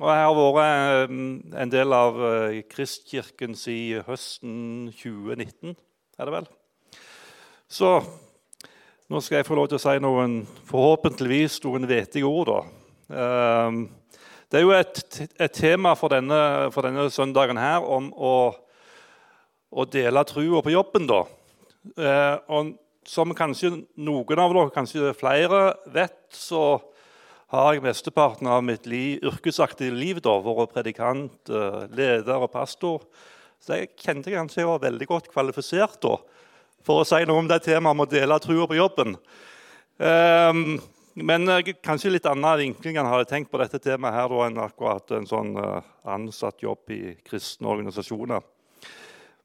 Og 0.00 0.08
jeg 0.08 0.20
har 0.24 0.38
vært 0.56 1.10
eh, 1.10 1.16
en 1.60 1.70
del 1.72 1.92
av 1.92 2.14
eh, 2.24 2.60
Kristkirken 2.72 3.52
siden 3.58 4.06
høsten 4.06 4.54
2019, 4.96 5.74
er 6.16 6.28
det 6.28 6.32
vel. 6.38 6.46
Så 7.68 7.90
nå 9.12 9.20
skal 9.20 9.40
jeg 9.42 9.48
få 9.50 9.58
lov 9.58 9.68
til 9.68 9.76
å 9.76 9.82
si 9.82 10.00
noen 10.00 10.38
forhåpentligvis 10.70 11.58
noen 11.66 11.84
vetige 11.90 12.30
ord. 12.30 12.48
da. 12.48 12.62
Eh, 13.12 13.76
det 14.48 14.62
er 14.62 14.64
jo 14.64 14.72
et, 14.72 15.20
et 15.36 15.52
tema 15.52 15.92
for 16.00 16.16
denne, 16.16 16.40
for 16.72 16.88
denne, 16.88 17.04
søndagen 17.12 17.60
her 17.60 17.84
om 17.84 18.08
å, 18.16 18.34
å 19.68 19.84
dele 19.84 20.24
trua 20.24 20.64
på 20.64 20.72
jobben. 20.72 21.10
da. 21.12 21.26
Og 22.48 22.72
som 23.04 23.36
kanskje 23.36 23.82
noen 24.00 24.40
av 24.40 24.56
dere, 24.56 24.72
kanskje 24.72 25.12
flere, 25.20 25.74
vet, 25.92 26.22
så 26.32 26.80
har 27.50 27.74
jeg 27.74 27.82
mesteparten 27.82 28.46
av 28.50 28.62
mitt 28.62 28.86
li, 28.86 29.18
yrkesaktive 29.26 29.94
liv 29.96 30.20
da, 30.22 30.36
vært 30.44 30.74
predikant, 30.76 31.50
eh, 31.50 31.82
leder 31.90 32.38
og 32.38 32.52
pastor. 32.52 33.02
Så 33.60 33.74
jeg 33.74 33.90
kjente 33.98 34.30
kanskje 34.30 34.62
jeg 34.62 34.70
var 34.70 34.84
veldig 34.86 35.08
godt 35.10 35.28
kvalifisert 35.32 35.98
da, 36.04 36.14
for 36.86 37.02
å 37.02 37.08
si 37.08 37.18
noe 37.26 37.42
om 37.42 37.50
det 37.50 37.60
temaet 37.66 37.96
om 37.96 38.06
å 38.06 38.08
dele 38.08 38.38
trua 38.40 38.68
på 38.70 38.78
jobben. 38.78 39.18
Um, 39.98 40.78
men 41.20 41.50
uh, 41.50 41.58
kanskje 41.84 42.14
litt 42.14 42.30
annen 42.30 42.62
vinkling 42.62 42.96
enn 42.96 43.10
hadde 43.10 43.28
tenkt 43.28 43.50
på 43.50 43.58
dette 43.60 43.82
temaet 43.82 44.14
her, 44.14 44.30
da, 44.30 44.46
enn 44.46 44.62
akkurat 44.62 45.12
en 45.18 45.28
sånn 45.28 45.52
uh, 45.58 45.82
ansatt 46.08 46.62
jobb 46.62 46.94
i 46.94 47.02
kristne 47.26 47.68
organisasjoner. 47.68 48.46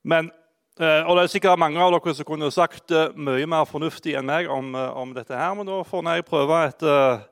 Men, 0.06 0.30
og 0.78 1.16
Det 1.18 1.22
er 1.24 1.30
sikkert 1.32 1.60
mange 1.60 1.80
av 1.82 1.90
dere 1.96 2.14
som 2.14 2.28
kunne 2.28 2.52
sagt 2.54 2.92
mye 3.18 3.48
mer 3.50 3.66
fornuftig 3.66 4.14
enn 4.20 4.28
meg 4.28 4.50
om, 4.52 4.76
om 4.76 5.14
dette, 5.16 5.34
her, 5.34 5.56
men 5.58 5.66
da 5.66 5.80
får 5.88 6.04
jeg 6.12 6.26
prøve 6.28 6.60
etter 6.68 7.24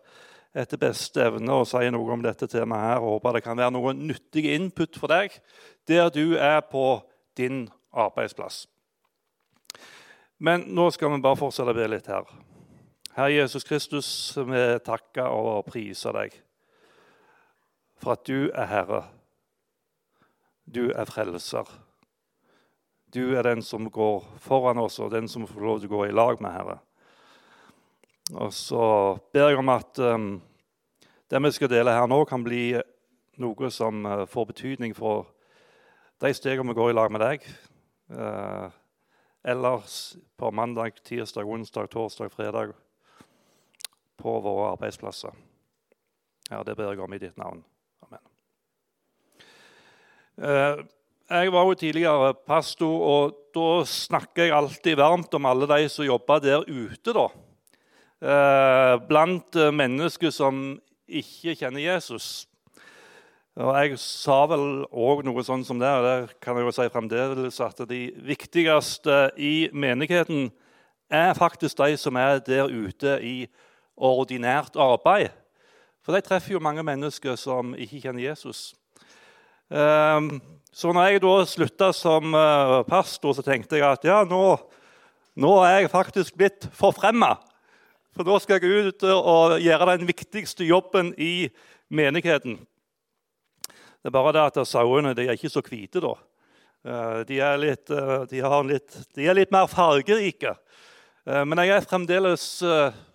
etter 0.53 0.77
beste 0.77 1.23
evne 1.25 1.55
å 1.57 1.65
si 1.65 1.81
noe 1.89 2.13
om 2.13 2.21
dette 2.21 2.47
temaet. 2.47 2.93
her, 2.93 3.01
og 3.01 3.17
Håper 3.17 3.33
det 3.33 3.43
kan 3.43 3.57
være 3.57 3.73
noe 3.73 3.93
nyttig 3.93 4.45
input 4.53 4.99
for 4.99 5.09
deg 5.09 5.33
der 5.87 6.09
du 6.13 6.37
er 6.37 6.61
på 6.61 7.01
din 7.37 7.69
arbeidsplass. 7.91 8.67
Men 10.39 10.65
nå 10.75 10.89
skal 10.91 11.11
vi 11.11 11.21
bare 11.23 11.39
fortsette 11.39 11.71
å 11.71 11.77
be 11.77 11.87
litt 11.87 12.07
her. 12.07 12.27
Herre 13.13 13.33
Jesus 13.33 13.63
Kristus, 13.63 14.07
vi 14.37 14.63
takker 14.85 15.29
og 15.29 15.65
priser 15.69 16.13
deg 16.13 16.37
for 18.01 18.17
at 18.17 18.25
du 18.27 18.49
er 18.51 18.67
Herre. 18.67 19.03
Du 20.65 20.91
er 20.91 21.07
frelser. 21.07 21.67
Du 23.13 23.35
er 23.37 23.45
den 23.45 23.61
som 23.61 23.87
går 23.91 24.25
foran 24.41 24.81
oss, 24.81 24.99
og 24.99 25.13
den 25.13 25.29
som 25.29 25.45
får 25.47 25.61
lov 25.61 25.79
til 25.79 25.91
å 25.91 25.93
gå 25.93 26.07
i 26.07 26.15
lag 26.15 26.41
med 26.41 26.55
Herre. 26.55 26.79
Og 28.33 28.53
så 28.53 28.85
ber 29.33 29.51
jeg 29.51 29.59
om 29.61 29.69
at 29.69 29.99
um, 30.01 30.29
det 31.29 31.41
vi 31.45 31.51
skal 31.53 31.69
dele 31.69 31.93
her 31.93 32.07
nå, 32.09 32.23
kan 32.25 32.41
bli 32.45 32.73
noe 33.41 33.69
som 33.73 34.05
uh, 34.05 34.23
får 34.29 34.47
betydning 34.49 34.95
for 34.97 35.27
de 36.23 36.31
stegene 36.33 36.71
vi 36.71 36.77
går 36.77 36.93
i 36.93 36.95
lag 36.97 37.13
med 37.13 37.21
deg. 37.21 37.45
Uh, 38.09 38.73
ellers 39.45 40.15
på 40.39 40.49
mandag, 40.55 40.97
tirsdag, 41.05 41.45
onsdag, 41.45 41.91
torsdag, 41.93 42.33
fredag 42.33 42.73
på 44.17 44.35
våre 44.41 44.71
arbeidsplasser. 44.73 45.33
Ja, 46.49 46.63
det 46.65 46.77
ber 46.79 46.93
jeg 46.93 47.05
om 47.05 47.13
i 47.13 47.21
ditt 47.21 47.37
navn. 47.37 47.61
Amen. 48.07 48.25
Uh, 50.41 50.81
jeg 51.29 51.53
var 51.53 51.69
jo 51.69 51.77
tidligere 51.77 52.33
pastor, 52.49 52.93
og 53.13 53.39
da 53.53 53.69
snakker 53.87 54.47
jeg 54.47 54.57
alltid 54.57 54.97
varmt 54.97 55.33
om 55.37 55.45
alle 55.49 55.69
de 55.69 55.89
som 55.89 56.05
jobber 56.05 56.41
der 56.41 56.65
ute. 56.65 57.13
da. 57.13 57.29
Eh, 58.23 58.97
blant 59.03 59.55
eh, 59.59 59.73
mennesker 59.75 60.31
som 60.31 60.77
ikke 61.11 61.57
kjenner 61.59 61.83
Jesus. 61.83 62.45
Og 63.59 63.75
Jeg 63.75 63.97
sa 63.99 64.37
vel 64.47 64.85
òg 64.87 65.25
noe 65.27 65.43
sånn 65.43 65.65
som 65.67 65.81
det, 65.81 65.89
og 65.91 66.05
det 66.07 66.37
kan 66.41 66.55
jeg 66.55 66.63
jo 66.63 66.73
si 66.73 66.85
fremdeles, 66.93 67.59
at 67.59 67.83
de 67.89 67.99
viktigste 68.23 69.17
i 69.35 69.67
menigheten 69.75 70.47
er 71.11 71.35
faktisk 71.35 71.83
de 71.83 71.99
som 71.99 72.15
er 72.15 72.39
der 72.47 72.71
ute 72.71 73.19
i 73.19 73.35
ordinært 73.99 74.79
arbeid. 74.79 75.35
For 76.01 76.15
de 76.15 76.23
treffer 76.23 76.55
jo 76.55 76.63
mange 76.63 76.83
mennesker 76.83 77.35
som 77.35 77.75
ikke 77.75 78.05
kjenner 78.07 78.23
Jesus. 78.23 78.71
Ehm, 79.67 80.39
så 80.71 80.95
når 80.95 81.11
jeg 81.11 81.27
da 81.27 81.37
slutta 81.45 81.91
som 81.93 82.33
eh, 82.39 82.81
pastor, 82.87 83.35
så 83.35 83.43
tenkte 83.43 83.77
jeg 83.77 83.99
at 83.99 84.07
ja, 84.07 84.23
nå, 84.23 84.45
nå 85.35 85.57
er 85.67 85.83
jeg 85.83 85.91
faktisk 85.91 86.39
blitt 86.39 86.71
forfremma. 86.71 87.35
For 88.13 88.27
da 88.27 88.37
skal 88.41 88.61
jeg 88.61 88.89
ut 88.89 89.05
og 89.09 89.57
gjøre 89.61 89.97
den 89.97 90.07
viktigste 90.09 90.67
jobben 90.67 91.13
i 91.17 91.49
menigheten. 91.89 92.59
Det 93.67 94.11
er 94.11 94.13
bare 94.13 94.33
det 94.35 94.43
at 94.51 94.67
sauene 94.67 95.15
de 95.17 95.25
er 95.25 95.37
ikke 95.37 95.49
så 95.49 95.63
hvite, 95.65 96.01
da. 96.03 96.13
Eh, 96.83 97.19
de 97.29 97.39
er 97.39 97.59
litt, 97.61 97.89
eh, 97.89 98.25
de 98.27 98.41
litt, 98.67 98.97
de 99.15 99.27
er 99.27 99.37
litt 99.37 99.51
mer 99.55 99.69
fargerike. 99.71 100.51
Eh, 101.25 101.43
men 101.47 101.61
jeg 101.63 101.71
er 101.71 101.87
fremdeles, 101.87 102.43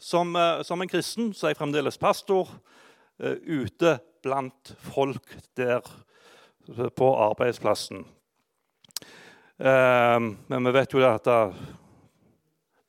som, 0.01 0.37
som, 0.65 0.81
en 0.81 0.89
kristen 0.89 1.35
så 1.37 1.47
er 1.47 1.53
jeg 1.53 1.61
fremdeles 1.61 2.01
pastor 2.01 2.49
ute 3.19 3.99
blant 4.23 4.73
folk 4.95 5.35
der 5.59 5.83
på 6.95 7.09
arbeidsplassen. 7.19 8.05
Men 9.59 10.69
vi 10.69 10.73
vet 10.77 10.95
jo 10.95 11.03
at 11.03 11.27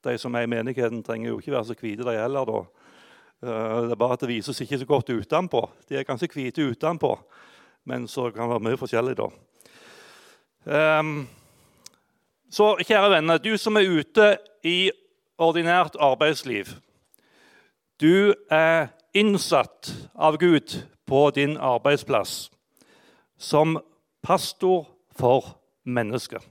de 0.04 0.18
som 0.18 0.36
er 0.36 0.46
i 0.46 0.52
menigheten, 0.52 1.04
trenger 1.04 1.30
jo 1.30 1.40
ikke 1.40 1.52
være 1.52 1.66
så 1.70 1.76
hvite, 1.80 2.06
de 2.08 2.16
heller. 2.18 2.46
da. 2.46 2.60
Eh, 3.44 3.82
det 3.88 3.92
er 3.92 4.00
bare 4.00 4.14
at 4.14 4.22
det 4.24 4.30
vises 4.30 4.62
ikke 4.62 4.80
så 4.80 4.86
godt 4.86 5.10
utenpå. 5.10 5.70
De 5.90 5.98
er 5.98 6.08
ganske 6.08 6.34
hvite 6.34 6.70
utenpå, 6.72 7.14
men 7.86 8.08
så 8.08 8.30
kan 8.32 8.44
det 8.44 8.50
være 8.50 8.68
mye 8.70 8.80
forskjellig, 8.80 9.18
da. 9.18 9.30
Um, 11.00 11.28
så 12.52 12.76
kjære 12.84 13.12
venner, 13.14 13.38
du 13.38 13.58
som 13.58 13.78
er 13.78 13.88
ute 13.88 14.38
i 14.64 14.92
ordinært 15.40 15.96
arbeidsliv. 16.00 16.76
Du 18.02 18.34
er 18.52 18.90
innsatt 19.14 19.94
av 20.16 20.38
Gud 20.38 20.81
på 21.08 21.30
din 21.36 21.58
arbeidsplass 21.58 22.50
som 23.40 23.80
pastor 24.22 24.86
for 25.16 25.56
mennesker. 25.84 26.44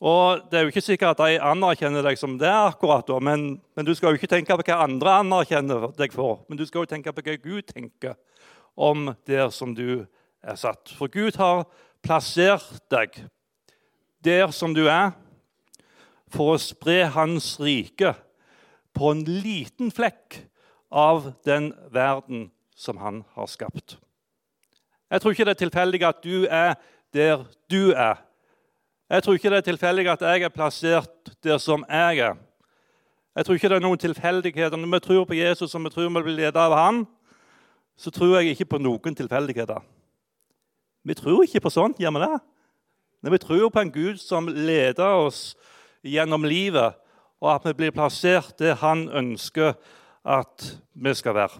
Og 0.00 0.40
Det 0.50 0.58
er 0.58 0.62
jo 0.64 0.72
ikke 0.72 0.80
sikkert 0.80 1.20
at 1.20 1.28
de 1.28 1.40
anerkjenner 1.44 2.04
deg 2.04 2.16
som 2.16 2.38
det, 2.40 2.48
akkurat 2.48 3.04
da, 3.04 3.18
men, 3.20 3.60
men, 3.76 3.84
du 3.84 3.92
skal 3.94 4.14
jo 4.14 4.20
ikke 4.20 4.30
tenke 4.32 4.56
på 4.56 4.64
hva 4.70 4.78
andre 4.86 5.18
anerkjenner 5.20 5.90
deg 5.98 6.14
for, 6.16 6.40
men 6.48 6.56
du 6.56 6.64
skal 6.64 6.86
jo 6.86 6.92
tenke 6.94 7.12
på 7.12 7.24
hva 7.26 7.36
Gud 7.42 7.68
tenker 7.68 8.16
om 8.80 9.10
der 9.28 9.50
som 9.52 9.74
du 9.76 10.06
er 10.40 10.56
satt. 10.56 10.94
For 10.96 11.12
Gud 11.12 11.36
har 11.36 11.66
plassert 12.00 12.80
deg 12.88 13.18
der 14.24 14.48
som 14.56 14.72
du 14.76 14.86
er, 14.88 15.12
for 16.30 16.54
å 16.54 16.62
spre 16.62 17.04
Hans 17.12 17.58
rike 17.60 18.14
på 18.96 19.12
en 19.12 19.24
liten 19.26 19.90
flekk 19.92 20.38
av 20.90 21.32
den 21.44 21.74
verden 21.92 22.48
som 22.72 23.02
han 23.02 23.24
har 23.36 23.50
skapt. 23.50 23.98
Jeg 25.10 25.20
tror 25.20 25.34
ikke 25.34 25.46
det 25.48 25.56
er 25.56 25.62
tilfeldig 25.64 26.02
at 26.06 26.24
du 26.24 26.46
er 26.46 26.76
der 27.12 27.44
du 27.70 27.92
er. 27.92 28.22
Jeg 29.10 29.22
tror 29.22 29.34
ikke 29.34 29.50
det 29.50 29.58
er 29.58 29.66
tilfeldig 29.66 30.04
at 30.06 30.20
jeg 30.22 30.42
er 30.46 30.52
plassert 30.54 31.32
der 31.42 31.58
som 31.58 31.82
jeg 31.88 32.20
er. 32.22 32.36
Jeg 33.34 33.46
tror 33.46 33.56
ikke 33.56 33.70
det 33.72 33.78
er 33.80 33.82
noen 33.82 33.98
tilfeldigheter. 33.98 34.78
Når 34.78 34.92
vi 34.92 35.00
tror 35.02 35.24
på 35.26 35.34
Jesus 35.34 35.74
og 35.74 35.82
vi 35.82 35.90
tror 35.90 36.06
vi 36.06 36.22
blir 36.22 36.36
ledet 36.36 36.60
av 36.62 36.74
han, 36.78 37.00
så 37.98 38.12
tror 38.14 38.36
jeg 38.38 38.54
ikke 38.54 38.68
på 38.70 38.78
noen 38.78 39.16
tilfeldigheter. 39.18 39.82
Vi 41.02 41.16
tror 41.18 41.42
ikke 41.42 41.62
på 41.64 41.72
sånt, 41.74 41.98
gjør 41.98 42.14
vi 42.14 42.22
det? 42.22 42.38
Når 43.22 43.34
vi 43.34 43.40
tror 43.42 43.72
på 43.74 43.82
en 43.82 43.92
Gud 43.92 44.22
som 44.22 44.46
leder 44.46 45.18
oss 45.24 45.56
gjennom 46.06 46.46
livet, 46.46 46.94
og 47.42 47.50
at 47.56 47.66
vi 47.66 47.74
blir 47.80 47.96
plassert 47.96 48.54
der 48.62 48.78
han 48.78 49.08
ønsker 49.08 49.74
at 50.22 50.70
vi 50.94 51.14
skal 51.18 51.34
være. 51.34 51.58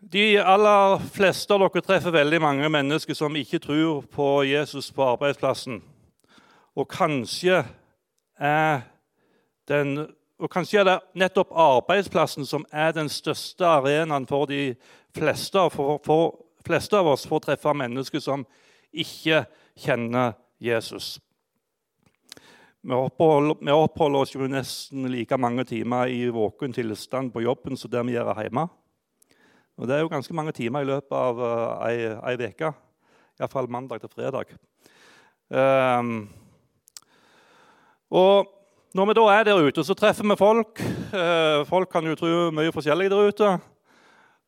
De 0.00 0.38
aller 0.38 0.98
fleste 1.12 1.52
av 1.52 1.60
dere 1.60 1.82
treffer 1.84 2.14
veldig 2.14 2.38
mange 2.40 2.68
mennesker 2.72 3.12
som 3.12 3.34
ikke 3.36 3.58
tror 3.60 3.98
på 4.08 4.28
Jesus 4.48 4.88
på 4.96 5.04
arbeidsplassen. 5.04 5.82
Og 6.72 6.88
kanskje 6.88 7.58
er, 8.40 8.80
den, 9.68 10.06
og 10.40 10.48
kanskje 10.48 10.80
er 10.80 10.88
det 10.88 10.96
nettopp 11.20 11.52
arbeidsplassen 11.52 12.48
som 12.48 12.64
er 12.72 12.96
den 12.96 13.12
største 13.12 13.68
arenaen 13.68 14.24
for 14.30 14.48
de 14.48 14.72
fleste. 15.12 15.66
For, 15.76 16.00
for 16.00 16.40
fleste 16.64 16.96
av 16.96 17.12
oss 17.12 17.28
for 17.28 17.36
å 17.36 17.44
treffe 17.50 17.76
mennesker 17.76 18.24
som 18.24 18.48
ikke 18.90 19.44
kjenner 19.84 20.32
Jesus. 20.64 21.18
Vi 22.80 22.96
oppholder, 22.96 23.60
vi 23.60 23.76
oppholder 23.76 24.24
oss 24.24 24.32
jo 24.32 24.48
nesten 24.48 25.12
like 25.12 25.36
mange 25.36 25.68
timer 25.68 26.08
i 26.08 26.22
våken 26.32 26.72
tilstand 26.72 27.34
på 27.34 27.44
jobben 27.44 27.76
som 27.76 27.92
det 27.92 28.08
vi 28.08 28.16
gjør 28.16 28.38
hjemme. 28.40 28.70
Og 29.80 29.88
Det 29.88 29.96
er 29.96 30.02
jo 30.04 30.12
ganske 30.12 30.34
mange 30.36 30.52
timer 30.52 30.84
i 30.84 30.88
løpet 30.90 31.14
av 31.16 31.38
uh, 31.40 31.86
ei, 31.88 32.36
uke. 32.36 32.68
Iallfall 33.40 33.68
mandag 33.72 34.02
til 34.02 34.10
fredag. 34.12 34.50
Um, 35.48 36.28
og 38.12 38.50
når 38.92 39.08
vi 39.08 39.14
da 39.16 39.24
er 39.32 39.48
der 39.48 39.62
ute, 39.64 39.84
så 39.84 39.96
treffer 39.96 40.28
vi 40.28 40.36
folk. 40.36 40.82
Uh, 41.14 41.64
folk 41.64 41.88
kan 41.88 42.04
jo 42.04 42.18
tro 42.18 42.50
mye 42.52 42.74
forskjellig 42.76 43.08
der 43.08 43.32
ute. 43.32 43.50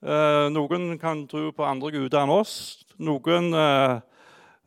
Uh, 0.05 0.52
noen 0.52 0.99
kan 1.00 1.25
tro 1.31 1.49
på 1.56 1.64
andre 1.64 1.94
guder 1.96 2.26
enn 2.26 2.37
oss. 2.37 2.85
Noen 3.00 3.55
uh, 3.56 4.05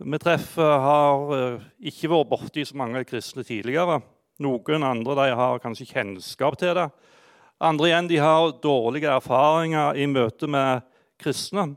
vi 0.02 0.18
treffer, 0.18 0.80
har 0.82 1.62
ikke 1.78 2.10
vært 2.10 2.32
borti 2.34 2.66
så 2.66 2.82
mange 2.82 3.06
kristne 3.06 3.46
tidligere. 3.46 4.02
Noen 4.42 4.84
andre 4.84 5.30
har 5.30 5.62
kanskje 5.62 5.94
kjennskap 5.94 6.58
til 6.58 6.74
det. 6.82 6.90
Andre 7.63 7.88
igjen 7.88 8.07
de 8.12 8.18
har 8.19 8.52
dårlige 8.60 9.07
erfaringer 9.16 9.96
i 9.96 10.06
møte 10.12 10.48
med 10.48 10.84
kristne. 11.22 11.69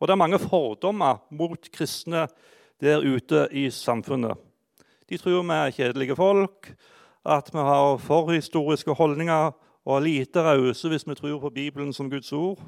Og 0.00 0.08
det 0.08 0.14
er 0.14 0.20
mange 0.20 0.40
fordommer 0.40 1.20
mot 1.30 1.68
kristne 1.72 2.24
der 2.80 3.04
ute 3.04 3.46
i 3.52 3.68
samfunnet. 3.70 4.36
De 5.08 5.18
tror 5.20 5.44
vi 5.44 5.58
er 5.58 5.74
kjedelige 5.76 6.16
folk, 6.16 6.72
at 7.26 7.52
vi 7.52 7.58
har 7.68 8.00
forhistoriske 8.00 8.96
holdninger 8.96 9.52
og 9.86 9.96
er 9.96 10.06
lite 10.06 10.42
rause 10.42 10.88
hvis 10.88 11.06
vi 11.06 11.14
tror 11.14 11.38
på 11.40 11.52
Bibelen 11.52 11.92
som 11.92 12.10
Guds 12.10 12.32
ord. 12.32 12.60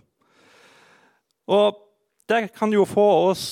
Og 1.49 1.77
det 2.29 2.53
kan 2.53 2.73
jo 2.73 2.85
få 2.85 3.09
oss 3.31 3.45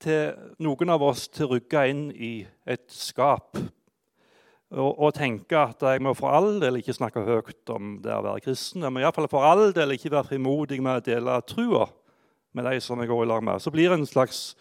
til, 0.00 0.36
noen 0.60 0.92
av 0.92 1.02
oss 1.02 1.28
til 1.32 1.48
å 1.48 1.54
rygge 1.56 1.88
inn 1.88 2.08
i 2.12 2.34
et 2.68 2.84
skap 2.92 3.56
og, 4.70 4.90
og 5.02 5.14
tenke 5.16 5.58
at 5.58 5.82
jeg 5.82 6.02
må 6.02 6.12
for 6.14 6.30
all 6.30 6.60
del 6.62 6.78
ikke 6.78 6.94
snakke 6.94 7.24
høyt 7.26 7.72
om 7.74 7.96
det 8.04 8.12
å 8.14 8.22
være 8.22 8.44
kristen. 8.44 8.84
Jeg 8.86 8.94
må 8.94 9.02
iallfall 9.02 9.26
for 9.30 9.46
all 9.46 9.72
del 9.74 9.96
ikke 9.96 10.12
være 10.14 10.30
frimodig 10.30 10.78
med 10.82 11.00
å 11.00 11.06
dele 11.10 11.38
trua 11.48 11.88
med 12.54 12.66
de 12.66 12.82
som 12.82 13.00
jeg 13.02 13.10
går 13.10 13.24
i 13.24 13.30
lag 13.30 13.42
med. 13.46 13.62
Så 13.62 13.72
blir 13.74 13.94
en, 13.94 14.06
slags, 14.06 14.54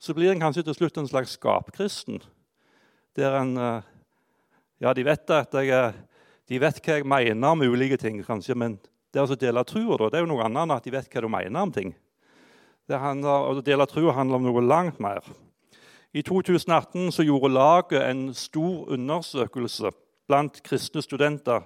så 0.00 0.16
blir 0.16 0.32
en 0.32 0.42
kanskje 0.42 0.66
til 0.68 0.76
slutt 0.76 1.00
en 1.00 1.08
slags 1.08 1.36
skapkristen. 1.38 2.20
Der 3.16 3.40
en 3.40 3.56
eh, 3.56 3.90
Ja, 4.82 4.92
de 4.92 5.04
vet 5.06 5.30
jeg, 5.30 5.94
de 6.50 6.58
vet 6.60 6.80
hva 6.84 6.96
jeg 6.98 7.06
mener 7.08 7.54
om 7.54 7.62
ulike 7.62 7.96
ting, 7.96 8.18
kanskje, 8.26 8.56
men 8.58 8.74
det 9.14 9.22
å 9.22 9.36
dele 9.38 9.62
trua 9.64 10.10
det 10.10 10.18
er 10.18 10.24
jo 10.24 10.32
noe 10.32 10.44
annet 10.44 10.64
enn 10.64 10.74
at 10.74 10.84
de 10.84 10.92
vet 10.92 11.08
hva 11.08 11.22
du 11.22 11.28
mener 11.30 11.62
om 11.62 11.72
ting. 11.72 11.94
Det 12.90 12.98
handler, 13.00 13.54
å 13.54 13.62
dele 13.64 13.86
trua 13.88 14.12
handler 14.18 14.42
om 14.42 14.48
noe 14.50 14.64
langt 14.66 14.98
mer. 15.00 15.24
I 16.14 16.22
2018 16.22 17.10
gjorde 17.26 17.54
laget 17.54 18.10
en 18.10 18.34
stor 18.34 18.88
undersøkelse 18.88 19.90
blant 20.26 20.62
kristne 20.62 21.02
studenter, 21.02 21.60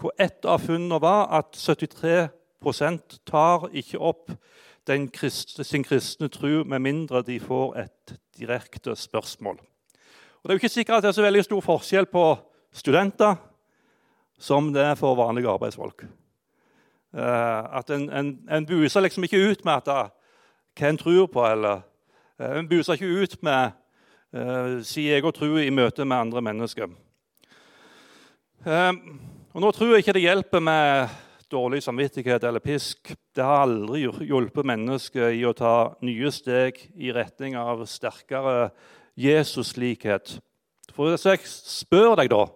hvor 0.00 0.12
ett 0.20 0.44
av 0.44 0.60
funnene 0.60 0.98
var 1.00 1.30
at 1.32 1.56
73% 1.56 3.16
tar 3.24 3.64
ikke 3.72 3.98
opp 3.98 4.34
kristne, 5.12 5.64
sin 5.64 5.84
kristne 5.84 6.28
tro 6.28 6.64
med 6.64 6.78
mindre 6.78 7.22
de 7.22 7.38
får 7.40 7.76
et 7.76 8.12
direkte 8.38 8.96
spørsmål. 8.96 9.56
Og 9.56 10.42
Det 10.42 10.50
er 10.50 10.54
jo 10.54 10.58
ikke 10.58 10.68
sikkert 10.68 10.96
at 10.96 11.02
det 11.02 11.08
er 11.08 11.12
så 11.16 11.22
veldig 11.22 11.44
stor 11.44 11.60
forskjell 11.60 12.06
på 12.06 12.36
studenter 12.72 13.34
som 14.38 14.72
det 14.72 14.82
er 14.82 14.94
for 14.94 15.14
vanlige 15.14 15.48
arbeidsfolk. 15.48 16.04
Eh, 17.14 17.78
at 17.78 17.90
En, 17.90 18.10
en, 18.10 18.48
en 18.50 18.66
buser 18.66 19.00
liksom 19.00 19.24
ikke 19.24 19.50
ut 19.50 19.64
med 19.64 19.72
at, 19.72 20.12
hva 20.78 20.88
en 20.88 20.98
tror 20.98 21.26
på, 21.26 21.46
eller 21.46 21.80
eh, 22.38 22.58
en 22.58 22.68
buser 22.68 22.92
ikke 22.92 23.22
ut 23.22 23.42
med 23.42 23.70
eh, 24.34 24.78
sier 24.86 25.18
jeg 25.18 25.26
og 25.26 25.34
tror 25.36 25.60
i 25.62 25.70
møte 25.74 26.06
med 26.06 26.26
andre 26.26 26.42
mennesker. 26.48 26.90
Eh, 28.66 28.92
og 29.54 29.62
Nå 29.62 29.70
tror 29.72 29.94
jeg 29.94 30.04
ikke 30.04 30.16
det 30.16 30.24
hjelper 30.26 30.64
med 30.64 31.14
dårlig 31.52 31.82
samvittighet 31.82 32.44
eller 32.44 32.60
pisk. 32.60 33.12
Det 33.34 33.44
har 33.44 33.64
aldri 33.66 34.02
hjulpet 34.26 34.66
mennesker 34.66 35.30
i 35.36 35.44
å 35.46 35.54
ta 35.56 35.94
nye 36.04 36.32
steg 36.34 36.80
i 36.96 37.12
retning 37.14 37.56
av 37.58 37.84
sterkere 37.88 38.70
Jesus-likhet. 39.16 40.38
For 40.92 41.12
hvis 41.12 41.26
jeg 41.28 41.44
spør 41.46 42.16
deg, 42.20 42.32
da 42.32 42.46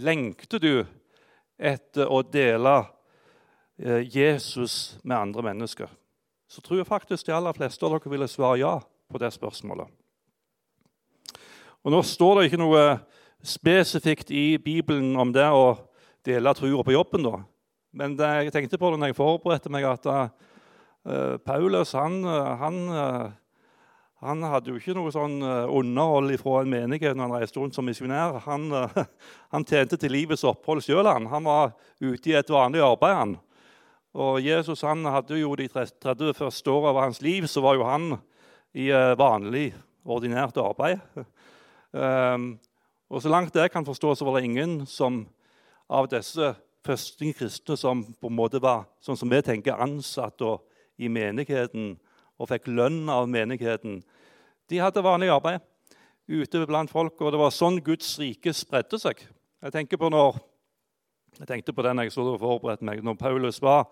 Lengter 0.00 0.60
du 0.62 0.86
etter 1.58 2.08
å 2.08 2.20
dele 2.22 2.76
eh, 3.82 4.06
Jesus 4.06 5.00
med 5.02 5.18
andre 5.18 5.42
mennesker? 5.50 5.90
Så 6.48 6.62
tror 6.62 6.80
jeg 6.80 6.88
faktisk 6.88 7.26
de 7.26 7.34
aller 7.34 7.56
fleste 7.56 7.84
av 7.84 7.96
dere 7.96 8.12
ville 8.12 8.28
svare 8.30 8.60
ja 8.62 8.76
på 8.80 9.20
det 9.20 9.32
spørsmålet. 9.34 9.90
Og 11.80 11.94
Nå 11.94 12.02
står 12.04 12.36
det 12.36 12.50
ikke 12.50 12.60
noe 12.60 12.84
spesifikt 13.40 14.30
i 14.36 14.58
Bibelen 14.60 15.14
om 15.16 15.32
det 15.32 15.46
å 15.48 15.78
dele 16.26 16.52
trua 16.56 16.84
på 16.84 16.92
jobben. 16.92 17.24
da. 17.24 17.40
Men 17.96 18.16
det, 18.18 18.28
jeg 18.44 18.52
tenkte 18.54 18.78
på 18.78 18.90
det 18.92 19.00
når 19.00 19.12
jeg 19.12 19.18
forberedte 19.18 19.72
meg, 19.72 19.86
at 19.88 20.06
uh, 20.06 21.36
Paulus 21.46 21.94
han, 21.96 22.20
han, 22.60 22.76
uh, 22.92 23.32
han, 24.20 24.44
hadde 24.52 24.70
jo 24.70 24.76
ikke 24.76 24.94
noe 24.98 25.12
sånn 25.14 25.40
underhold 25.40 26.36
fra 26.42 26.60
en 26.60 26.70
menighet 26.70 27.16
når 27.16 27.26
han 27.26 27.36
reiste 27.40 27.62
rundt 27.62 27.78
som 27.78 27.88
misjonær. 27.88 28.42
Han, 28.44 28.68
uh, 28.76 29.02
han, 29.56 29.64
tjente 29.64 29.96
til 29.96 30.12
livets 30.12 30.44
opphold 30.44 30.84
sjøl. 30.84 31.08
Han. 31.08 31.30
han 31.32 31.48
var 31.48 31.72
ute 32.04 32.34
i 32.34 32.36
et 32.36 32.52
vanlig 32.52 32.84
arbeid. 32.84 33.16
han. 33.22 33.36
Og 34.20 34.42
Jesus 34.44 34.84
han 34.84 35.06
hadde 35.08 35.40
jo 35.40 35.56
de 35.56 35.70
30 35.70 36.34
første 36.36 36.70
åra 36.70 36.92
av 36.92 37.04
hans 37.06 37.24
liv 37.24 37.48
så 37.48 37.62
var 37.64 37.78
jo 37.78 37.88
han 37.88 38.10
i 38.76 38.90
vanlig, 39.18 39.70
ordinært 40.06 40.58
arbeid. 40.60 41.00
Um, 41.92 42.58
og 43.10 43.22
Så 43.22 43.28
langt 43.28 43.54
jeg 43.54 43.70
kan 43.70 43.86
forstå, 43.86 44.14
så 44.14 44.24
var 44.24 44.38
det 44.38 44.44
ingen 44.44 44.86
som, 44.86 45.24
av 45.90 46.06
disse 46.08 46.54
første 46.86 47.32
kristne 47.34 47.76
som 47.76 48.04
på 48.04 48.30
en 48.30 48.36
måte 48.36 48.60
var 48.62 48.86
sånn 49.02 49.18
som 49.18 49.30
vi 49.30 49.40
tenker, 49.42 49.74
ansatt 49.74 50.40
i 51.00 51.08
menigheten 51.08 51.96
og 52.40 52.48
fikk 52.48 52.70
lønn 52.70 53.08
av 53.12 53.28
menigheten. 53.28 54.00
De 54.70 54.78
hadde 54.80 55.02
vanlig 55.04 55.32
arbeid 55.32 55.60
ute 56.30 56.62
blant 56.66 56.90
folk, 56.90 57.18
og 57.20 57.34
det 57.34 57.40
var 57.40 57.52
sånn 57.52 57.80
Guds 57.82 58.14
rike 58.20 58.54
spredte 58.54 59.00
seg. 59.02 59.18
Jeg 59.60 59.74
tenker 59.74 59.98
på 60.00 60.08
når, 60.12 60.38
jeg 61.40 61.50
tenkte 61.50 61.74
på 61.74 61.84
den 61.84 62.04
jeg 62.04 62.14
så 62.14 62.24
forberedte 62.38 62.86
meg. 62.86 63.02
Når 63.04 63.18
Paulus 63.18 63.58
var 63.62 63.90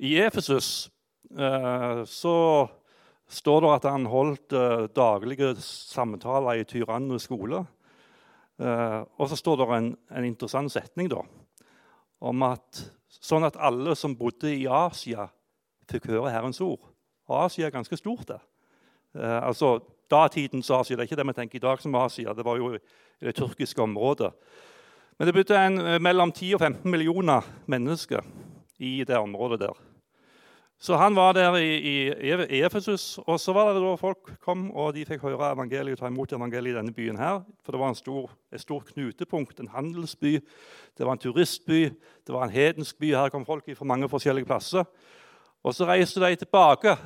i 0.00 0.16
Efesus, 0.24 0.88
eh, 1.36 2.02
så 2.08 2.36
står 3.28 3.64
det 3.64 3.72
at 3.74 3.88
han 3.90 4.06
holdt 4.10 4.54
uh, 4.54 4.86
daglige 4.94 5.54
samtaler 5.62 6.60
i 6.60 6.66
Tyranne 6.68 7.18
skole. 7.22 7.64
Uh, 8.56 9.02
og 9.18 9.28
så 9.30 9.38
står 9.38 9.60
det 9.60 9.66
en, 9.76 9.88
en, 10.10 10.24
interessant 10.24 10.72
setning 10.72 11.10
da, 11.12 11.20
om 12.24 12.44
at 12.46 12.84
sånn 13.10 13.44
at 13.44 13.58
alle 13.60 13.96
som 13.98 14.14
bodde 14.16 14.52
i 14.54 14.64
Asia, 14.70 15.28
fikk 15.90 16.08
høre 16.10 16.32
Herrens 16.32 16.62
ord. 16.64 16.80
Og 17.26 17.46
Asia 17.46 17.66
er 17.66 17.74
ganske 17.74 17.98
stort. 17.98 18.28
det. 18.30 18.40
Uh, 19.16 19.42
altså 19.42 19.78
Datidens 20.10 20.70
Asia. 20.70 20.94
Det 20.94 21.04
er 21.04 21.10
ikke 21.10 21.18
det 21.18 21.28
vi 21.32 21.36
tenker 21.40 21.58
i 21.58 21.66
dag 21.66 21.82
som 21.82 21.94
Asia. 21.98 22.34
Det 22.34 22.46
var 22.46 22.60
jo 22.60 22.76
i 22.76 23.26
det 23.26 23.34
tyrkiske 23.34 23.82
området. 23.82 24.30
Men 25.18 25.28
det 25.28 25.34
bodde 25.34 25.98
mellom 26.04 26.30
10 26.32 26.54
og 26.54 26.60
15 26.60 26.90
millioner 26.92 27.46
mennesker 27.66 28.22
i 28.78 29.00
det 29.08 29.16
området 29.16 29.62
der. 29.64 29.78
Så 30.78 30.96
han 30.96 31.16
var 31.16 31.32
der 31.32 31.54
i, 31.56 32.12
i 32.12 32.60
Efesus, 32.60 33.18
og 33.18 33.40
så 33.40 33.52
var 33.56 33.72
det 33.72 33.80
da 33.80 33.94
folk 33.96 34.34
kom 34.44 34.68
og 34.76 34.92
de 34.94 35.06
fikk 35.08 35.22
høre 35.24 35.48
evangeliet, 35.54 35.98
ta 35.98 36.10
imot 36.10 36.32
evangeliet 36.36 36.74
i 36.74 36.76
denne 36.76 36.92
byen. 36.92 37.16
her, 37.16 37.40
For 37.64 37.72
det 37.72 37.80
var 37.80 37.94
stor, 37.94 38.30
et 38.52 38.60
stort 38.60 38.92
knutepunkt, 38.92 39.60
en 39.60 39.72
handelsby, 39.72 40.40
det 40.98 41.06
var 41.06 41.12
en 41.12 41.18
turistby, 41.18 41.88
det 42.26 42.34
var 42.34 42.44
en 42.44 42.50
hedensk 42.50 42.98
by. 42.98 43.14
Her 43.14 43.28
kom 43.28 43.46
folk 43.46 43.64
fra 43.76 43.84
mange 43.84 44.08
forskjellige 44.08 44.44
plasser. 44.44 44.84
Og 45.64 45.74
Så 45.74 45.86
reiste 45.86 46.20
de 46.20 46.36
tilbake 46.36 46.96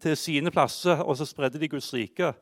til 0.00 0.16
sine 0.16 0.50
plasser, 0.50 0.98
og 0.98 1.16
så 1.16 1.24
spredde 1.24 1.60
de 1.60 1.68
Guds 1.68 1.94
rike. 1.94 2.32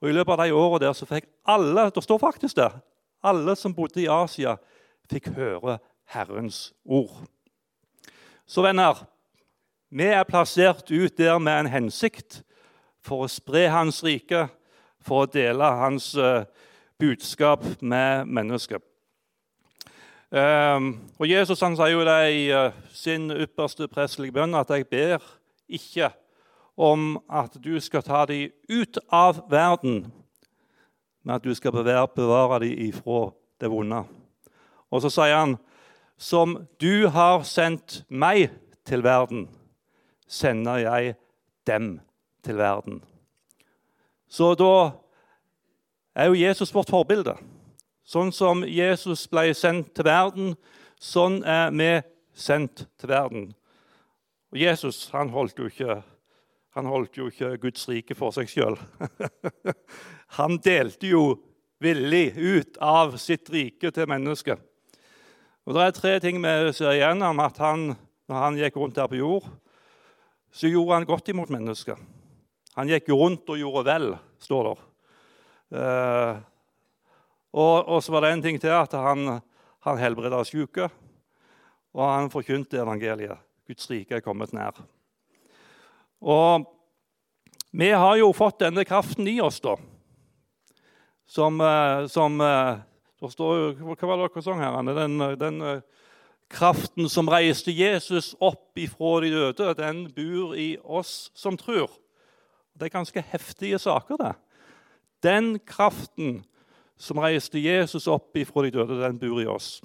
Og 0.00 0.08
I 0.08 0.12
løpet 0.12 0.32
av 0.32 0.44
de 0.44 0.54
årene 0.54 0.84
der 0.84 0.92
så 0.92 1.06
fikk 1.06 1.24
alle 1.48 1.90
det 1.94 2.04
står 2.04 2.18
faktisk 2.18 2.56
der, 2.56 2.76
alle 3.24 3.56
som 3.56 3.74
bodde 3.74 4.02
i 4.02 4.08
Asia, 4.10 4.56
fikk 5.10 5.30
høre 5.36 5.78
Herrens 6.04 6.74
ord. 6.84 7.24
Så 8.46 8.62
venner, 8.62 9.06
vi 9.90 10.08
er 10.10 10.24
plassert 10.26 10.90
ut 10.90 11.18
der 11.18 11.38
med 11.38 11.60
en 11.60 11.70
hensikt 11.70 12.42
for 13.06 13.24
å 13.24 13.30
spre 13.30 13.68
Hans 13.70 14.02
rike, 14.04 14.48
for 14.98 15.24
å 15.24 15.30
dele 15.30 15.68
Hans 15.78 16.10
uh, 16.18 16.42
budskap 16.98 17.62
med 17.80 18.26
mennesker. 18.26 18.82
Um, 20.26 20.96
og 21.20 21.28
Jesus 21.30 21.62
han 21.62 21.76
sier 21.78 21.92
jo 21.94 22.04
det 22.06 22.20
i 22.34 22.46
uh, 22.50 22.74
sin 22.90 23.30
ypperste 23.30 23.86
prestelige 23.86 24.34
bønn 24.34 24.58
at 24.58 24.70
'jeg 24.74 24.88
ber 24.90 25.22
ikke 25.68 26.10
om 26.76 27.22
at 27.30 27.54
du 27.62 27.78
skal 27.80 28.02
ta 28.02 28.24
dem 28.26 28.50
ut 28.68 28.98
av 29.08 29.44
verden, 29.48 30.12
men 31.22 31.34
at 31.36 31.44
du 31.44 31.54
skal 31.54 31.72
bevare 31.72 32.58
dem 32.60 32.88
ifra 32.88 33.30
det 33.60 33.70
vonde'. 33.70 34.02
Og 34.90 35.02
så 35.02 35.10
sier 35.10 35.38
han 35.38 35.56
'som 36.18 36.66
du 36.80 37.08
har 37.08 37.42
sendt 37.42 38.04
meg 38.10 38.50
til 38.84 39.02
verden' 39.02 39.48
sender 40.26 40.82
jeg 40.82 41.14
dem 41.66 42.00
til 42.44 42.58
verden. 42.58 43.02
Så 44.28 44.54
da 44.58 44.90
er 46.16 46.30
jo 46.30 46.38
Jesus 46.38 46.74
vårt 46.74 46.90
forbilde. 46.90 47.36
Sånn 48.06 48.30
som 48.34 48.62
Jesus 48.66 49.26
ble 49.30 49.50
sendt 49.54 49.92
til 49.96 50.06
verden, 50.06 50.52
sånn 51.02 51.40
er 51.42 51.72
vi 51.74 51.90
sendt 52.36 52.86
til 52.98 53.10
verden. 53.10 53.48
Og 54.54 54.60
Jesus 54.62 55.08
han 55.14 55.32
holdt 55.34 55.58
jo 55.58 55.66
ikke, 55.70 55.98
holdt 56.76 57.18
jo 57.18 57.30
ikke 57.32 57.56
Guds 57.62 57.88
rike 57.90 58.14
for 58.14 58.34
seg 58.34 58.50
sjøl. 58.50 58.78
han 60.38 60.58
delte 60.62 61.10
jo 61.10 61.24
villig 61.82 62.30
ut 62.36 62.78
av 62.80 63.18
sitt 63.20 63.50
rike 63.52 63.90
til 63.92 64.08
mennesket. 64.08 64.62
Og 65.66 65.74
Det 65.74 65.82
er 65.82 65.96
tre 65.96 66.12
ting 66.22 66.38
vi 66.38 66.72
ser 66.72 66.94
igjennom. 66.94 67.40
at 67.40 67.58
han, 67.58 67.96
når 68.30 68.42
han 68.44 68.58
gikk 68.60 68.76
rundt 68.76 68.98
her 69.02 69.10
på 69.10 69.18
jord, 69.18 69.48
så 70.52 70.68
gjorde 70.70 70.94
han 70.94 71.08
godt 71.08 71.28
imot 71.32 71.50
mennesker. 71.52 71.98
Han 72.76 72.90
gikk 72.90 73.08
rundt 73.12 73.48
og 73.48 73.60
gjorde 73.60 73.86
vel, 73.88 74.10
står 74.42 74.68
det. 74.68 74.76
Eh, 75.80 76.38
og, 77.56 77.76
og, 77.88 77.98
så 78.04 78.12
var 78.12 78.26
det 78.26 78.32
en 78.34 78.44
ting 78.44 78.58
til 78.60 78.74
at 78.76 78.92
han, 79.00 79.38
han 79.86 80.00
helbreda 80.00 80.42
syke. 80.44 80.90
Og 81.96 82.04
han 82.04 82.28
forkynte 82.32 82.82
evangeliet. 82.82 83.40
Guds 83.66 83.88
rike 83.90 84.18
er 84.18 84.24
kommet 84.24 84.52
nær. 84.54 84.76
Og 86.20 86.66
vi 87.76 87.88
har 87.92 88.16
jo 88.20 88.28
fått 88.36 88.60
denne 88.62 88.84
kraften 88.88 89.28
i 89.28 89.38
oss, 89.40 89.62
da. 89.64 89.74
Som, 91.26 91.58
eh, 91.64 92.04
som 92.12 92.36
eh, 92.44 92.84
står, 93.24 93.80
Hva 93.80 93.96
var 94.06 94.20
det 94.20 94.28
dere 94.28 94.44
sang 94.44 94.60
her? 94.62 94.76
Den, 94.94 95.16
den 95.40 95.62
kraften 96.50 97.08
som 97.08 97.28
reiste 97.28 97.72
Jesus 97.72 98.34
opp 98.40 98.78
ifra 98.78 99.20
de 99.24 99.30
døde, 99.30 99.74
den 99.78 100.06
bor 100.14 100.54
i 100.54 100.76
oss 100.82 101.30
som 101.34 101.56
tror. 101.56 101.90
Det 102.76 102.88
er 102.88 102.98
ganske 102.98 103.24
heftige 103.32 103.78
saker, 103.78 104.16
det. 104.20 104.34
Den 105.22 105.58
kraften 105.58 106.44
som 106.96 107.18
reiste 107.18 107.60
Jesus 107.60 108.06
opp 108.06 108.36
ifra 108.36 108.66
de 108.66 108.70
døde, 108.70 109.00
den 109.02 109.18
bor 109.18 109.40
i 109.40 109.46
oss. 109.46 109.80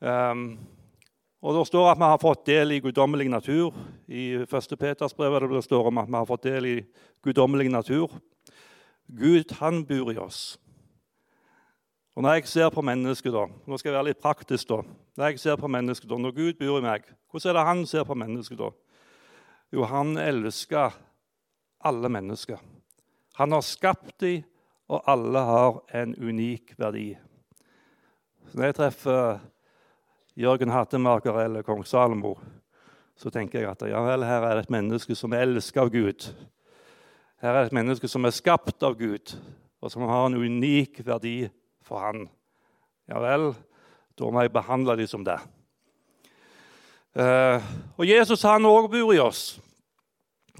Um, 0.00 0.58
og 1.44 1.58
Det 1.58 1.66
står 1.66 1.90
at 1.90 1.98
vi 1.98 2.08
har 2.08 2.20
fått 2.20 2.46
del 2.46 2.72
i 2.72 2.80
guddommelig 2.80 3.28
natur. 3.28 3.74
I 4.08 4.44
1. 4.48 4.78
Peters 4.80 5.14
brev 5.14 5.40
det 5.50 5.64
står 5.64 5.86
om 5.86 5.98
at 5.98 6.08
vi 6.08 6.16
har 6.16 6.26
fått 6.26 6.42
del 6.42 6.66
i 6.66 6.76
guddommelig 7.22 7.68
natur. 7.68 8.10
Gud, 9.08 9.52
han 9.60 9.84
bor 9.84 10.12
i 10.12 10.16
oss. 10.16 10.58
Og 12.14 12.22
Når 12.22 12.32
jeg 12.32 12.46
ser 12.46 12.70
på 12.70 12.82
mennesket, 12.82 13.32
da, 13.34 13.48
nå 13.66 13.78
skal 13.78 13.90
jeg 13.90 13.96
være 13.96 14.08
litt 14.12 14.22
praktisk 14.22 14.68
da, 14.70 14.76
når 15.18 15.32
jeg 15.32 15.40
ser 15.42 15.56
på 15.58 15.70
mennesket 15.70 16.10
da, 16.10 16.18
når 16.18 16.34
Gud 16.36 16.60
bor 16.60 16.78
i 16.78 16.84
meg, 16.84 17.08
hvordan 17.30 17.50
er 17.50 17.56
det 17.58 17.64
han 17.66 17.86
ser 17.90 18.04
på 18.06 18.14
mennesket 18.14 18.60
da? 18.60 18.68
Jo, 19.74 19.82
han 19.90 20.14
elsker 20.22 20.94
alle 21.84 22.10
mennesker. 22.14 22.60
Han 23.40 23.52
har 23.56 23.64
skapt 23.66 24.20
dem, 24.22 24.44
og 24.86 25.02
alle 25.10 25.40
har 25.48 25.80
en 25.96 26.12
unik 26.14 26.76
verdi. 26.78 27.16
Så 28.46 28.58
når 28.60 28.68
jeg 28.68 28.76
treffer 28.78 29.40
Jørgen 30.38 30.70
Hattemaker 30.70 31.40
eller 31.42 31.66
kong 31.66 31.82
Salomo, 31.88 32.36
så 33.16 33.30
tenker 33.30 33.62
jeg 33.62 33.70
at 33.72 33.82
ja 33.90 34.02
vel, 34.04 34.26
her 34.26 34.44
er 34.44 34.58
det 34.58 34.66
et 34.66 34.74
menneske 34.74 35.16
som 35.18 35.34
er 35.34 35.46
elsket 35.48 35.82
av 35.82 35.90
Gud. 35.90 36.28
Her 37.42 37.50
er 37.56 37.60
det 37.64 37.72
et 37.72 37.78
menneske 37.80 38.10
som 38.10 38.26
er 38.26 38.34
skapt 38.36 38.86
av 38.86 38.94
Gud, 39.00 39.34
og 39.82 39.90
som 39.90 40.06
har 40.06 40.28
en 40.28 40.38
unik 40.38 41.02
verdi 41.06 41.48
for 41.84 42.02
han. 42.02 42.26
Ja 43.10 43.20
vel, 43.20 43.52
da 44.18 44.30
må 44.30 44.44
jeg 44.44 44.54
behandle 44.54 44.96
dem 44.98 45.10
som 45.10 45.24
det. 45.26 45.38
Uh, 47.14 47.62
og 48.00 48.08
Jesus 48.08 48.42
han 48.42 48.66
òg 48.66 48.88
bor 48.90 49.12
i 49.14 49.22
oss. 49.22 49.60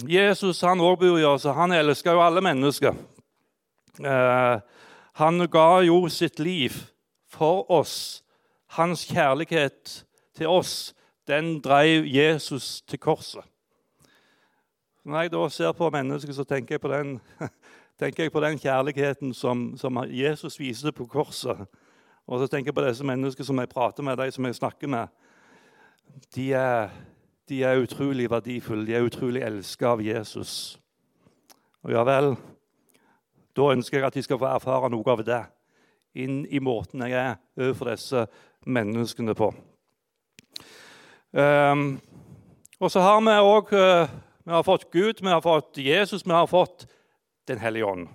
Jesus 0.06 0.60
han 0.62 0.82
også 0.82 1.00
bor 1.00 1.18
i 1.18 1.26
oss, 1.26 1.46
og 1.46 1.56
han 1.58 1.74
elsker 1.74 2.14
jo 2.14 2.22
alle 2.22 2.42
mennesker. 2.44 2.94
Uh, 3.98 4.58
han 5.18 5.46
ga 5.50 5.68
jo 5.86 6.00
sitt 6.10 6.40
liv 6.42 6.76
for 7.30 7.64
oss 7.70 8.24
hans 8.74 9.04
kjærlighet 9.06 10.04
til 10.34 10.50
oss, 10.50 10.94
den 11.28 11.60
drev 11.62 12.06
Jesus 12.06 12.82
til 12.82 12.98
korset. 12.98 13.44
Når 15.04 15.20
jeg 15.20 15.32
da 15.34 15.48
ser 15.52 15.72
på 15.76 15.90
mennesket, 15.92 16.34
så 16.34 16.44
tenker 16.48 16.74
jeg 16.74 16.80
på 16.80 16.88
den, 16.88 17.20
tenker 17.98 18.22
jeg 18.22 18.32
på 18.32 18.40
den 18.40 18.58
kjærligheten 18.58 19.34
som, 19.34 19.76
som, 19.76 19.98
Jesus 20.10 20.58
viste 20.60 20.92
på 20.92 21.06
korset. 21.06 21.66
Og 22.26 22.40
så 22.40 22.46
tenker 22.46 22.68
jeg 22.68 22.74
på 22.74 22.86
disse 22.86 23.04
menneskene 23.04 23.46
som 23.46 23.58
jeg 23.60 23.68
prater 23.68 24.02
med, 24.02 24.16
de 24.16 24.30
som 24.32 24.44
jeg 24.44 24.54
snakker 24.54 24.88
med. 24.88 25.08
De 26.34 26.52
er, 26.52 26.88
de 27.48 27.62
er 27.62 27.82
utrolig 27.82 28.30
verdifulle. 28.30 28.86
De 28.86 28.94
er 28.94 29.04
utrolig 29.04 29.42
elsket 29.42 29.88
av 29.88 30.02
Jesus. 30.02 30.78
Og 31.84 31.92
ja 31.92 32.04
vel, 32.06 32.34
da 33.56 33.70
ønsker 33.74 33.98
jeg 33.98 34.06
at 34.06 34.16
de 34.16 34.24
skal 34.24 34.40
få 34.40 34.48
erfare 34.48 34.90
noe 34.90 35.12
av 35.12 35.22
det 35.24 35.42
inn 36.14 36.44
i 36.46 36.60
måten 36.62 37.02
jeg 37.02 37.18
er 37.18 37.38
overfor 37.58 37.90
disse 37.90 38.26
menneskene 38.66 39.34
på. 39.36 39.50
Um, 41.34 41.98
og 42.78 42.90
så 42.90 43.02
har 43.02 43.18
vi 43.20 43.34
òg 43.42 43.72
uh, 43.74 44.12
vi 44.44 44.52
har 44.52 44.62
fått 44.62 44.90
Gud, 44.92 45.20
vi 45.20 45.28
har 45.28 45.40
fått 45.40 45.78
Jesus, 45.78 46.26
vi 46.26 46.32
har 46.32 46.46
fått 46.46 46.86
Den 47.48 47.58
hellige 47.60 47.86
ånd. 47.86 48.08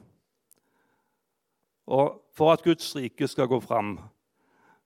Og 1.90 2.22
for 2.38 2.54
at 2.54 2.64
Guds 2.64 2.96
rike 2.96 3.28
skal 3.28 3.50
gå 3.50 3.60
fram, 3.62 3.98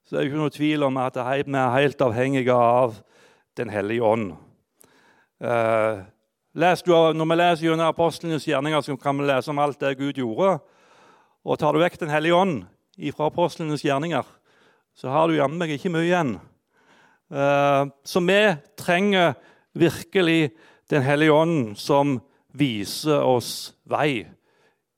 så 0.03 0.15
er 0.15 0.23
det 0.23 0.31
ikke 0.31 0.41
noe 0.41 0.53
tvil 0.53 0.83
om 0.87 0.97
at 0.99 1.15
vi 1.15 1.55
er 1.55 1.75
helt 1.77 2.01
avhengige 2.01 2.53
av 2.55 3.01
Den 3.57 3.69
hellige 3.69 4.03
ånd. 4.03 4.31
Uh, 5.37 6.01
når 6.53 7.25
vi 7.29 7.35
leser 7.37 7.65
gjennom 7.67 7.91
apostlenes 7.91 8.47
gjerninger, 8.47 8.81
så 8.81 8.95
kan 8.97 9.17
vi 9.17 9.27
lese 9.27 9.51
om 9.51 9.59
alt 9.59 9.79
det 9.79 9.97
Gud 9.99 10.17
gjorde. 10.17 10.59
Og 11.45 11.59
tar 11.59 11.73
du 11.73 11.79
vekk 11.79 11.99
Den 11.99 12.09
hellige 12.09 12.35
ånd 12.35 12.63
fra 13.13 13.27
apostlenes 13.27 13.83
gjerninger, 13.83 14.23
så 14.93 15.09
har 15.09 15.27
du 15.27 15.35
jammen 15.35 15.57
meg 15.57 15.73
ikke 15.73 15.89
mye 15.89 16.05
igjen. 16.05 16.35
Eh, 17.33 17.85
så 18.05 18.19
vi 18.21 18.41
trenger 18.77 19.33
virkelig 19.73 20.51
Den 20.89 21.01
hellige 21.01 21.31
ånd 21.31 21.77
som 21.79 22.19
viser 22.53 23.23
oss 23.25 23.73
vei 23.89 24.23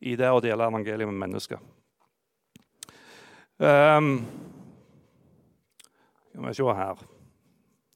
i 0.06 0.16
det 0.20 0.30
å 0.30 0.42
dele 0.44 0.68
evangeliet 0.68 1.08
med 1.10 1.22
mennesker. 1.26 1.62
Um, 3.58 4.26
skal 6.28 6.44
vi 6.44 6.52
se 6.58 6.74
her 6.76 6.98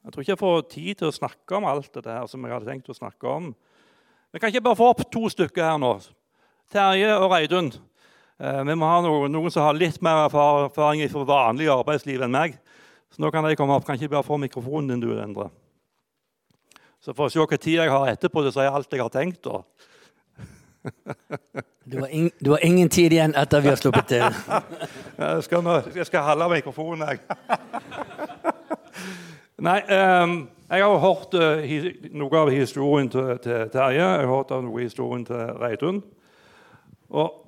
Jeg 0.06 0.14
tror 0.14 0.24
ikke 0.24 0.32
jeg 0.32 0.40
får 0.40 0.62
tid 0.72 1.00
til 1.02 1.10
å 1.10 1.16
snakke 1.18 1.58
om 1.58 1.68
alt 1.68 1.90
dette 1.92 2.14
her 2.14 2.30
som 2.32 2.46
jeg 2.46 2.54
hadde 2.56 2.70
tenkt 2.70 2.88
å 2.90 2.96
snakke 2.96 3.28
om. 3.28 3.50
Vi 4.32 4.40
kan 4.40 4.54
ikke 4.54 4.64
bare 4.70 4.80
få 4.80 4.88
opp 4.94 5.04
to 5.12 5.28
stykker 5.28 5.66
her 5.66 5.82
nå. 5.82 5.92
Terje 6.72 7.12
og 7.18 7.28
Reidun. 7.34 7.74
Uh, 8.40 8.64
vi 8.64 8.78
må 8.80 8.88
ha 8.88 9.02
noen, 9.04 9.34
noen, 9.36 9.52
som 9.52 9.68
har 9.68 9.76
litt 9.76 10.00
mer 10.06 10.24
erfaring 10.30 11.04
fra 11.12 11.26
vanlig 11.28 11.68
arbeidsliv 11.74 12.24
enn 12.24 12.38
meg. 12.38 12.56
Så 13.12 13.20
nå 13.20 13.32
kan 13.34 13.44
de 13.44 13.58
komme 13.60 13.76
opp. 13.76 13.86
Kan 13.86 14.00
ikke 14.00 14.14
bare 14.16 14.28
få 14.28 14.40
mikrofonen 14.40 14.94
din, 14.94 15.04
du, 15.04 15.20
Endre? 15.20 15.50
Så 17.10 17.16
for 17.18 17.26
å 17.26 17.32
se 17.34 17.40
hvilken 17.42 17.58
tid 17.58 17.80
jeg 17.80 17.90
har 17.90 18.12
etterpå 18.12 18.44
så 18.46 18.52
sier 18.54 18.68
jeg 18.68 18.74
alt 18.78 18.92
jeg 18.94 19.02
har 19.02 19.10
tenkt. 19.10 19.48
da. 19.48 19.64
Du 21.90 21.96
har, 22.04 22.12
ing, 22.14 22.28
du 22.38 22.52
har, 22.52 22.60
ingen 22.62 22.90
tid 22.94 23.16
igjen 23.16 23.34
etter 23.34 23.64
vi 23.66 23.72
har 23.72 23.80
sluppet 23.82 24.12
til. 24.12 24.22
jeg, 25.18 25.40
skal 25.48 25.64
nå, 25.66 25.80
jeg 25.96 26.06
skal 26.06 26.22
holde 26.28 26.50
mikrofonen, 26.52 27.02
jeg. 27.10 27.18
Nei, 29.70 29.80
um, 29.90 30.36
jeg 30.70 30.86
har 30.86 31.02
hørt 31.02 31.34
uh, 31.34 31.74
noe 32.22 32.44
av 32.44 32.54
historien 32.54 33.10
til, 33.10 33.34
til 33.42 33.74
Terje. 33.74 34.06
Jeg 34.06 34.30
har 34.30 34.30
hørt 34.30 34.54
av 34.54 34.62
noe 34.68 34.78
av 34.78 34.86
historien 34.86 35.26
til 35.26 35.58
Reidun. 35.64 36.04
Og 37.10 37.42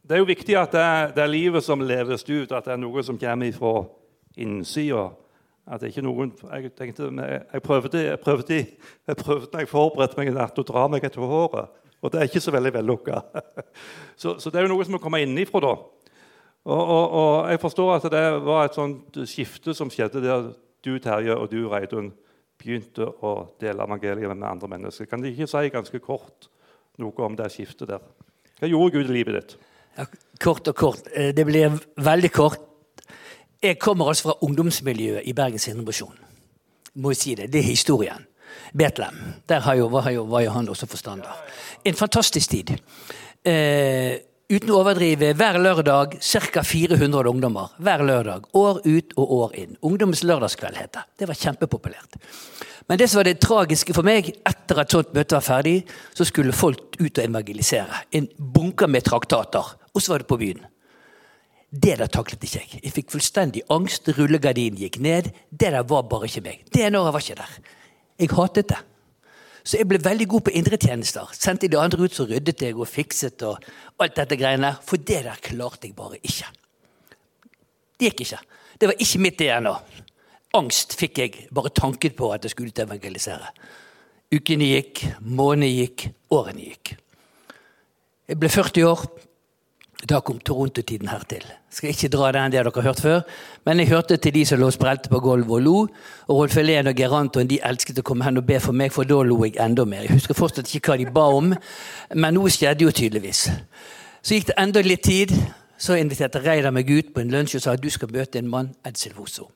det 0.00 0.16
er 0.16 0.24
jo 0.24 0.32
viktig 0.32 0.56
at 0.56 0.72
det 0.72 0.88
det 1.20 1.28
livet 1.28 1.68
som 1.68 1.84
leves 1.84 2.24
ut, 2.24 2.56
at 2.56 2.64
det 2.64 2.72
er 2.78 2.80
noe 2.80 3.04
som 3.04 3.20
kommer 3.20 3.52
fra 3.52 3.76
innsida. 4.40 5.10
At 5.66 5.82
det 5.82 5.90
ikke 5.90 6.04
noen, 6.06 6.30
jeg, 6.46 6.70
tenkte, 6.78 7.08
jeg, 7.10 7.62
prøvde, 7.64 8.02
jeg, 8.04 8.20
prøvde, 8.22 8.60
jeg 9.08 9.18
prøvde 9.18 9.50
når 9.50 9.64
jeg 9.64 9.70
forberedte 9.70 10.18
meg 10.20 10.30
natt, 10.36 10.60
å 10.62 10.64
dra 10.66 10.84
meg 10.90 11.06
etter 11.08 11.26
håret. 11.26 11.82
Og 12.04 12.12
det 12.12 12.20
er 12.20 12.28
ikke 12.28 12.42
så 12.44 12.54
veldig 12.54 12.70
vellukka. 12.76 13.22
Så, 14.20 14.38
så, 14.40 14.48
det 14.48 14.56
er 14.56 14.64
jo 14.64 14.70
noe 14.72 14.84
som 14.86 14.94
må 14.96 15.00
komme 15.02 15.18
innifra. 15.20 15.60
da. 15.60 15.74
Og, 16.64 16.78
og, 16.80 17.02
og, 17.04 17.32
jeg 17.50 17.60
forstår 17.60 17.90
at 17.92 18.06
det 18.10 18.22
var 18.46 18.64
et 18.64 18.78
sånt 18.78 19.18
skifte 19.28 19.74
som 19.76 19.90
skjedde 19.92 20.22
der 20.24 20.46
du, 20.86 20.94
Terje, 21.02 21.34
og 21.36 21.50
du, 21.52 21.58
Reidun, 21.68 22.08
begynte 22.56 23.04
å 23.04 23.32
dele 23.60 23.84
evangeliet 23.84 24.32
med 24.32 24.46
andre 24.48 24.70
mennesker. 24.72 25.08
Kan 25.10 25.20
de 25.20 25.34
ikke 25.34 25.50
si 25.50 25.72
ganske 25.74 26.00
kort 26.00 26.48
noe 27.02 27.26
om 27.26 27.36
det 27.36 27.50
skiftet 27.52 27.90
der? 27.92 28.06
Hva 28.56 28.70
gjorde 28.70 28.96
Gud 28.96 29.10
i 29.12 29.18
livet 29.18 29.36
ditt? 29.36 29.56
Ja, 29.98 30.06
kort 30.40 30.68
og 30.72 30.78
kort. 30.80 31.10
Eh, 31.12 31.34
det 31.36 31.44
blir 31.48 31.76
veldig 32.00 32.32
kort. 32.32 32.64
Jeg 33.66 33.80
kommer 33.82 34.06
altså 34.12 34.28
fra 34.28 34.38
ungdomsmiljøet 34.46 35.26
i 35.26 35.32
Bergens 35.34 35.66
Indremisjon. 35.68 36.14
Si 37.18 37.34
det. 37.34 37.50
Det 37.52 37.60
er 37.60 37.66
historien. 37.66 38.26
Betlehem. 38.72 39.34
Der 39.48 39.60
har 39.60 39.74
jo, 39.74 39.88
var, 39.90 40.08
jo, 40.10 40.22
var 40.30 40.44
jo 40.44 40.50
han 40.54 40.68
også 40.68 40.86
forstander. 40.86 41.32
En 41.84 41.94
fantastisk 41.94 42.50
tid. 42.50 42.70
Eh, 43.42 44.14
uten 44.50 44.70
å 44.70 44.78
overdrive, 44.78 45.32
hver 45.34 45.58
lørdag 45.58 46.14
ca. 46.20 46.62
400 46.62 47.32
ungdommer. 47.32 47.74
Hver 47.82 48.04
lørdag. 48.06 48.46
År 48.54 48.80
ut 48.86 49.16
og 49.16 49.34
år 49.40 49.58
inn. 49.64 49.74
Ungdommens 49.82 50.22
lørdagskveld 50.22 50.78
het 50.78 50.92
det. 50.94 51.04
Det 51.18 51.28
var 51.28 51.40
kjempepopulært. 51.42 52.20
Men 52.86 53.02
det 53.02 53.10
som 53.10 53.18
var 53.18 53.26
det 53.26 53.40
tragiske 53.42 53.94
for 53.96 54.06
meg, 54.06 54.30
etter 54.46 54.84
at 54.84 54.94
sånt 54.94 55.10
møte 55.16 55.34
var 55.34 55.42
ferdig, 55.42 55.80
så 56.14 56.24
skulle 56.28 56.54
folk 56.54 57.00
ut 57.00 57.18
og 57.18 57.24
evangelisere. 57.24 58.04
En 58.14 58.30
bunker 58.38 58.86
med 58.86 59.04
traktater. 59.10 59.74
Og 59.90 60.02
så 60.02 60.14
var 60.14 60.22
det 60.22 60.30
på 60.30 60.38
byen. 60.38 60.62
Det 61.76 61.96
der 61.98 62.08
taklet 62.08 62.44
ikke 62.46 62.60
jeg. 62.62 62.80
Jeg 62.84 62.92
fikk 62.94 63.10
fullstendig 63.12 63.62
angst. 63.72 64.08
Rullegardinen 64.16 64.78
gikk 64.80 65.00
ned. 65.02 65.30
Det 65.50 65.72
der 65.74 65.82
var 65.84 66.06
bare 66.08 66.28
ikke 66.28 66.44
meg. 66.46 66.62
DNA-et 66.72 67.12
var 67.12 67.24
ikke 67.24 67.40
der. 67.40 67.56
Jeg 68.22 68.32
hatet 68.32 68.70
det. 68.72 68.78
Så 69.66 69.80
jeg 69.80 69.88
ble 69.90 69.98
veldig 69.98 70.28
god 70.30 70.44
på 70.46 70.54
indretjenester. 70.54 71.32
Sendte 71.34 71.68
de 71.68 71.78
andre 71.78 72.06
ut, 72.06 72.14
så 72.14 72.24
ryddet 72.28 72.62
jeg 72.62 72.76
og 72.78 72.86
fikset 72.88 73.42
og 73.48 73.64
alt 74.00 74.16
dette 74.16 74.38
greiene. 74.38 74.76
For 74.86 74.96
det 74.96 75.24
der 75.26 75.42
klarte 75.42 75.88
jeg 75.88 75.96
bare 75.98 76.20
ikke. 76.22 76.52
Det 77.98 78.12
gikk 78.12 78.22
ikke. 78.26 78.38
Det 78.80 78.90
var 78.92 79.02
ikke 79.02 79.22
mitt 79.24 79.40
DNA. 79.40 79.74
Angst 80.56 80.94
fikk 80.96 81.18
jeg 81.18 81.48
bare 81.52 81.74
tanken 81.74 82.14
på 82.16 82.30
at 82.32 82.46
jeg 82.46 82.54
skulle 82.54 82.70
ut 82.70 82.84
evangelisere. 82.86 83.50
Ukene 84.32 84.70
gikk, 84.70 85.02
månedene 85.20 85.72
gikk, 85.74 86.06
årene 86.32 86.70
gikk. 86.70 86.94
Jeg 88.26 88.38
ble 88.40 88.50
40 88.50 88.86
år. 88.86 89.04
Da 90.04 90.20
kom 90.20 90.36
Toronto-tiden 90.44 91.08
hertil. 91.08 91.44
Skal 91.72 91.94
ikke 91.94 92.10
dra 92.12 92.28
den, 92.32 92.52
det 92.52 92.58
har 92.60 92.68
dere 92.68 92.82
hørt 92.84 93.00
før. 93.00 93.22
Men 93.64 93.80
jeg 93.80 93.88
hørte 93.88 94.18
til 94.20 94.34
de 94.34 94.44
som 94.44 94.60
lå 94.60 94.68
sprelte 94.70 95.08
på 95.08 95.20
gulvet 95.24 95.50
og 95.56 95.62
lo. 95.64 95.76
Og 96.28 96.42
Rolf 96.42 96.56
Helen 96.60 96.90
og 96.90 96.98
Geir 97.00 97.14
Anton 97.16 97.48
de 97.48 97.58
elsket 97.64 98.02
å 98.02 98.04
komme 98.04 98.26
hen 98.26 98.36
og 98.36 98.44
be 98.46 98.60
for 98.60 98.76
meg, 98.76 98.92
for 98.92 99.08
da 99.08 99.22
lo 99.24 99.40
jeg 99.46 99.56
enda 99.62 99.86
mer. 99.88 100.04
Jeg 100.04 100.18
husker 100.18 100.36
fortsatt 100.36 100.68
ikke 100.68 100.92
hva 100.92 100.98
de 101.00 101.08
ba 101.12 101.24
om, 101.32 101.54
men 102.14 102.36
noe 102.36 102.52
skjedde 102.52 102.84
jo 102.84 102.92
tydeligvis. 102.92 103.46
Så 104.20 104.36
gikk 104.36 104.50
det 104.50 104.58
enda 104.60 104.82
litt 104.84 105.06
tid. 105.06 105.32
Så 105.78 105.96
inviterte 105.96 106.40
Reidar 106.44 106.72
meg 106.72 106.88
ut 106.90 107.12
på 107.14 107.20
en 107.20 107.32
lunsj 107.32 107.58
og 107.58 107.64
sa 107.64 107.76
at 107.76 107.82
du 107.82 107.88
skal 107.92 108.12
møte 108.12 108.40
en 108.40 108.48
mann, 108.52 108.74
Edsel 108.84 109.12
Silvoso. 109.12 109.50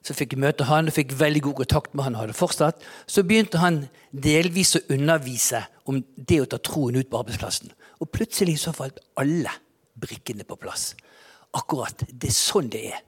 Så 0.00 0.16
fikk 0.16 0.32
jeg 0.32 0.40
møte 0.40 0.64
han 0.68 0.88
og 0.88 0.96
fikk 0.96 1.12
veldig 1.20 1.42
god 1.44 1.58
kontakt 1.62 1.94
med 1.94 2.04
han. 2.04 2.16
hadde 2.16 2.32
fortsatt. 2.36 2.80
Så 3.06 3.22
begynte 3.28 3.60
han 3.60 3.82
delvis 4.12 4.76
å 4.76 4.84
undervise 4.88 5.66
om 5.84 6.00
det 6.16 6.40
å 6.40 6.48
ta 6.48 6.56
troen 6.56 6.96
ut 6.96 7.10
på 7.10 7.20
arbeidsplassen. 7.20 7.72
Og 8.00 8.08
plutselig 8.12 8.58
så 8.62 8.72
falt 8.76 9.00
alle 9.20 9.52
brikkene 10.00 10.46
på 10.48 10.58
plass. 10.60 10.94
Akkurat. 11.56 12.06
Det 12.08 12.30
er 12.30 12.36
sånn 12.36 12.70
det 12.72 12.84
er. 12.94 13.02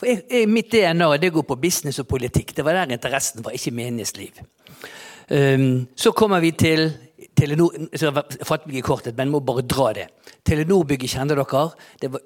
For 0.00 0.10
jeg, 0.10 0.24
jeg, 0.28 0.50
Mitt 0.50 0.72
DNA 0.72 1.08
det 1.22 1.32
går 1.34 1.46
på 1.48 1.58
business 1.60 2.00
og 2.02 2.08
politikk. 2.10 2.52
Det 2.56 2.64
var 2.66 2.76
der 2.76 2.96
interessen 2.96 3.44
var, 3.44 3.54
ikke 3.56 3.74
menighetsliv. 3.74 4.42
Um, 5.30 5.86
så 5.96 6.12
kommer 6.12 6.42
vi 6.44 6.52
til 6.52 6.90
Telenor 7.34 7.72
så 7.98 8.12
fatter 8.14 8.68
meg 8.68 8.78
i 8.78 8.84
kortet, 8.84 9.16
men 9.18 9.32
må 9.32 9.40
bare 9.42 9.64
dra 9.66 9.88
det. 9.96 10.04
Telenor-bygget 10.46 11.16
kjenner 11.16 11.40
dere. 11.40 11.64
Det 12.00 12.10
var 12.12 12.22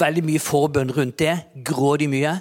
veldig 0.00 0.24
mye 0.26 0.42
forbønn 0.42 0.90
rundt 0.96 1.20
det. 1.22 1.36
Grådig 1.66 2.08
mye. 2.10 2.34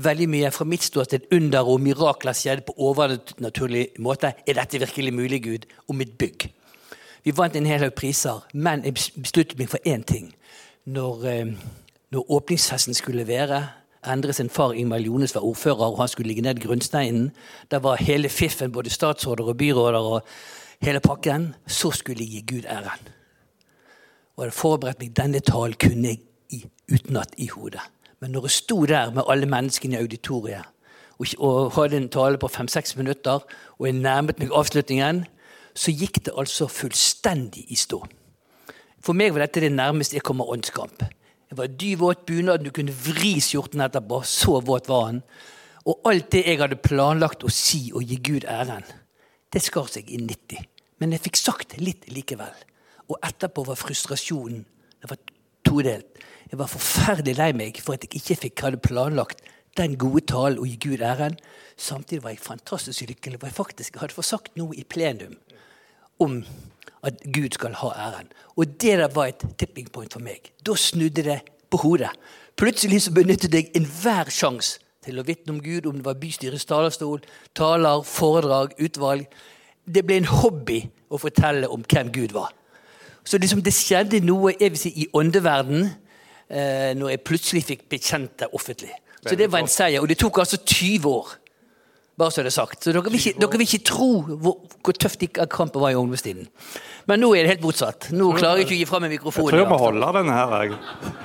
Veldig 0.00 0.28
mye 0.30 0.52
fra 0.54 0.64
mitt 0.68 0.86
ståsted 0.86 1.28
under 1.36 1.68
og 1.68 1.82
mirakler 1.84 2.36
skjedde 2.36 2.64
på 2.68 2.76
overnaturlig 2.88 3.90
måte. 4.00 4.32
Er 4.46 4.60
dette 4.60 4.80
virkelig 4.80 5.12
mulig, 5.14 5.42
Gud? 5.44 5.68
Og 5.88 5.98
mitt 6.00 6.16
bygg. 6.18 6.48
Vi 7.24 7.36
vant 7.36 7.56
en 7.56 7.66
hel 7.66 7.82
haug 7.84 7.94
priser, 7.94 8.46
men 8.54 8.84
jeg 8.84 8.94
besluttet 8.94 9.58
meg 9.58 9.68
for 9.68 9.78
én 9.86 10.04
ting. 10.04 10.34
Når, 10.84 11.24
eh, 11.28 11.46
når 12.10 12.30
åpningsfesten 12.30 12.94
skulle 12.94 13.26
være 13.26 13.68
Endre 14.06 14.32
sin 14.32 14.48
far 14.48 14.72
Ingmar 14.72 14.98
Jones 14.98 15.34
var 15.34 15.44
ordfører, 15.44 15.92
og 15.92 15.98
han 15.98 16.08
skulle 16.08 16.28
ligge 16.28 16.42
ned 16.42 16.60
grunnsteinen. 16.60 17.30
Da 17.70 17.78
var 17.78 17.96
hele 17.96 18.28
fiffen, 18.28 18.72
både 18.72 18.90
statsråder 18.90 19.44
og 19.44 19.56
byråder 19.56 19.98
og 19.98 20.22
hele 20.80 21.00
pakken. 21.00 21.54
Så 21.66 21.90
skulle 21.90 22.24
jeg 22.24 22.28
gi 22.28 22.54
Gud 22.54 22.64
æren. 22.64 23.08
Og 24.36 24.44
hadde 24.44 24.56
forberedt 24.56 25.00
meg 25.00 25.16
denne 25.16 25.40
talen 25.40 25.76
kunne 25.76 26.08
jeg 26.08 26.18
i, 26.48 26.64
utenat 26.92 27.34
i 27.36 27.46
hodet. 27.46 27.80
Men 28.20 28.30
når 28.30 28.48
jeg 28.48 28.50
sto 28.50 28.84
der 28.86 29.10
med 29.10 29.22
alle 29.28 29.46
menneskene 29.46 29.96
i 29.96 30.00
auditoriet 30.00 30.64
og 31.38 31.72
hadde 31.76 31.96
en 31.96 32.08
tale 32.08 32.38
på 32.38 32.48
fem-seks 32.48 32.96
minutter, 32.96 33.44
og 33.78 33.86
jeg 33.86 33.92
nærmet 33.92 34.38
meg 34.38 34.48
avslutningen, 34.56 35.26
så 35.74 35.92
gikk 35.94 36.24
det 36.26 36.34
altså 36.38 36.68
fullstendig 36.70 37.66
i 37.70 37.78
stå. 37.78 38.00
For 39.00 39.16
meg 39.16 39.32
var 39.32 39.46
dette 39.46 39.62
det 39.64 39.72
nærmeste 39.72 40.18
jeg 40.18 40.26
kommer 40.26 40.50
åndskamp. 40.52 41.04
Jeg 41.50 41.58
var 41.58 41.70
dyvåt 41.80 42.26
bunad, 42.28 42.62
du 42.62 42.70
kunne 42.74 42.94
vri 42.94 43.38
skjorten 43.42 43.82
etterpå. 43.82 44.20
Så 44.22 44.60
våt 44.62 44.90
var 44.90 45.06
han. 45.08 45.22
Og 45.88 46.04
alt 46.06 46.28
det 46.34 46.44
jeg 46.46 46.60
hadde 46.60 46.78
planlagt 46.84 47.46
å 47.46 47.50
si 47.50 47.88
og 47.96 48.04
gi 48.06 48.20
Gud 48.22 48.44
æren, 48.44 48.84
det 49.50 49.62
skar 49.64 49.88
seg 49.90 50.10
i 50.12 50.20
90. 50.20 50.66
Men 51.00 51.14
jeg 51.16 51.24
fikk 51.24 51.40
sagt 51.40 51.78
litt 51.80 52.06
likevel. 52.12 52.52
Og 53.10 53.16
etterpå 53.26 53.64
var 53.66 53.80
frustrasjonen 53.80 54.66
det 55.00 55.08
var 55.08 55.18
todelt. 55.64 56.20
Jeg 56.50 56.58
var 56.60 56.68
forferdelig 56.68 57.36
lei 57.38 57.52
meg 57.56 57.78
for 57.80 57.96
at 57.96 58.04
jeg 58.04 58.20
ikke 58.20 58.36
fikk 58.44 58.64
hadde 58.66 58.82
planlagt 58.84 59.40
den 59.78 59.94
gode 59.98 60.26
talen 60.28 60.58
og 60.60 60.68
gi 60.68 60.76
Gud 60.82 61.04
æren. 61.06 61.38
Samtidig 61.80 62.24
var 62.24 62.34
jeg 62.34 62.44
fantastisk 62.44 63.06
lykkelig 63.08 63.40
for 63.40 63.48
jeg 63.48 63.56
faktisk 63.56 64.00
hadde 64.02 64.16
fått 64.16 64.28
sagt 64.28 64.58
noe 64.60 64.76
i 64.76 64.84
plenum 64.84 65.38
om 66.20 66.42
at 67.06 67.22
Gud 67.34 67.54
skal 67.56 67.74
ha 67.80 67.88
æren. 67.88 68.28
Og 68.56 68.66
det 68.66 68.98
der 68.98 69.08
var 69.14 69.26
et 69.26 69.44
tipping 69.58 69.88
point 69.92 70.12
for 70.12 70.20
meg. 70.20 70.52
Da 70.66 70.76
snudde 70.76 71.24
det 71.24 71.40
på 71.70 71.76
hodet. 71.76 72.10
Plutselig 72.56 73.02
så 73.02 73.12
benyttet 73.12 73.54
jeg 73.54 73.70
enhver 73.76 74.30
sjanse 74.30 74.80
til 75.04 75.18
å 75.18 75.24
vitne 75.24 75.54
om 75.54 75.60
Gud, 75.64 75.86
om 75.88 75.96
det 75.96 76.04
var 76.04 76.18
bystyrets 76.20 76.66
talerstol, 76.68 77.22
taler, 77.56 78.02
foredrag, 78.04 78.74
utvalg. 78.78 79.24
Det 79.88 80.04
ble 80.04 80.20
en 80.20 80.28
hobby 80.28 80.82
å 81.08 81.18
fortelle 81.18 81.70
om 81.72 81.84
hvem 81.88 82.12
Gud 82.12 82.34
var. 82.36 82.52
Så 83.24 83.40
liksom 83.40 83.62
det 83.64 83.72
skjedde 83.76 84.20
noe 84.24 84.52
jeg 84.58 84.74
vil 84.74 84.80
si, 84.80 84.92
i 85.04 85.06
åndeverden 85.16 85.86
eh, 85.86 86.92
når 86.96 87.14
jeg 87.14 87.24
plutselig 87.24 87.64
fikk 87.68 87.86
bekjent 87.92 88.36
det 88.42 88.50
offentlig. 88.56 88.92
Så 89.24 89.36
det 89.36 89.50
var 89.52 89.64
en 89.64 89.68
seier. 89.68 90.00
Og 90.00 90.08
det 90.08 90.18
tok 90.20 90.40
altså 90.42 90.60
20 90.64 91.08
år 91.08 91.32
bare 92.20 92.34
så 92.34 92.44
det 92.44 92.52
er 92.52 92.56
sagt. 92.58 92.84
Så 92.84 92.92
dere 92.94 93.04
vil 93.08 93.18
ikke, 93.18 93.34
dere 93.40 93.60
vil 93.60 93.66
ikke 93.66 93.82
tro 93.90 94.10
hvor, 94.28 94.58
hvor 94.84 94.96
tøft 94.96 95.24
kampen 95.52 95.82
var 95.82 95.94
i 95.94 95.98
ungdomstiden. 95.98 96.48
Men 97.10 97.24
nå 97.24 97.32
er 97.34 97.46
det 97.46 97.56
helt 97.56 97.64
motsatt. 97.64 98.10
Nå 98.14 98.32
klarer 98.36 98.60
jeg 98.60 98.68
ikke 98.68 98.76
å 98.76 98.80
gi 98.82 98.90
fra 98.90 99.00
meg 99.02 99.16
mikrofonen. 99.16 99.48
Jeg 99.48 99.56
tror 99.56 99.64
jeg 99.64 99.72
må 99.72 99.80
holde 99.80 100.12
den 100.18 100.34
her, 100.34 100.54
jeg. 100.60 100.76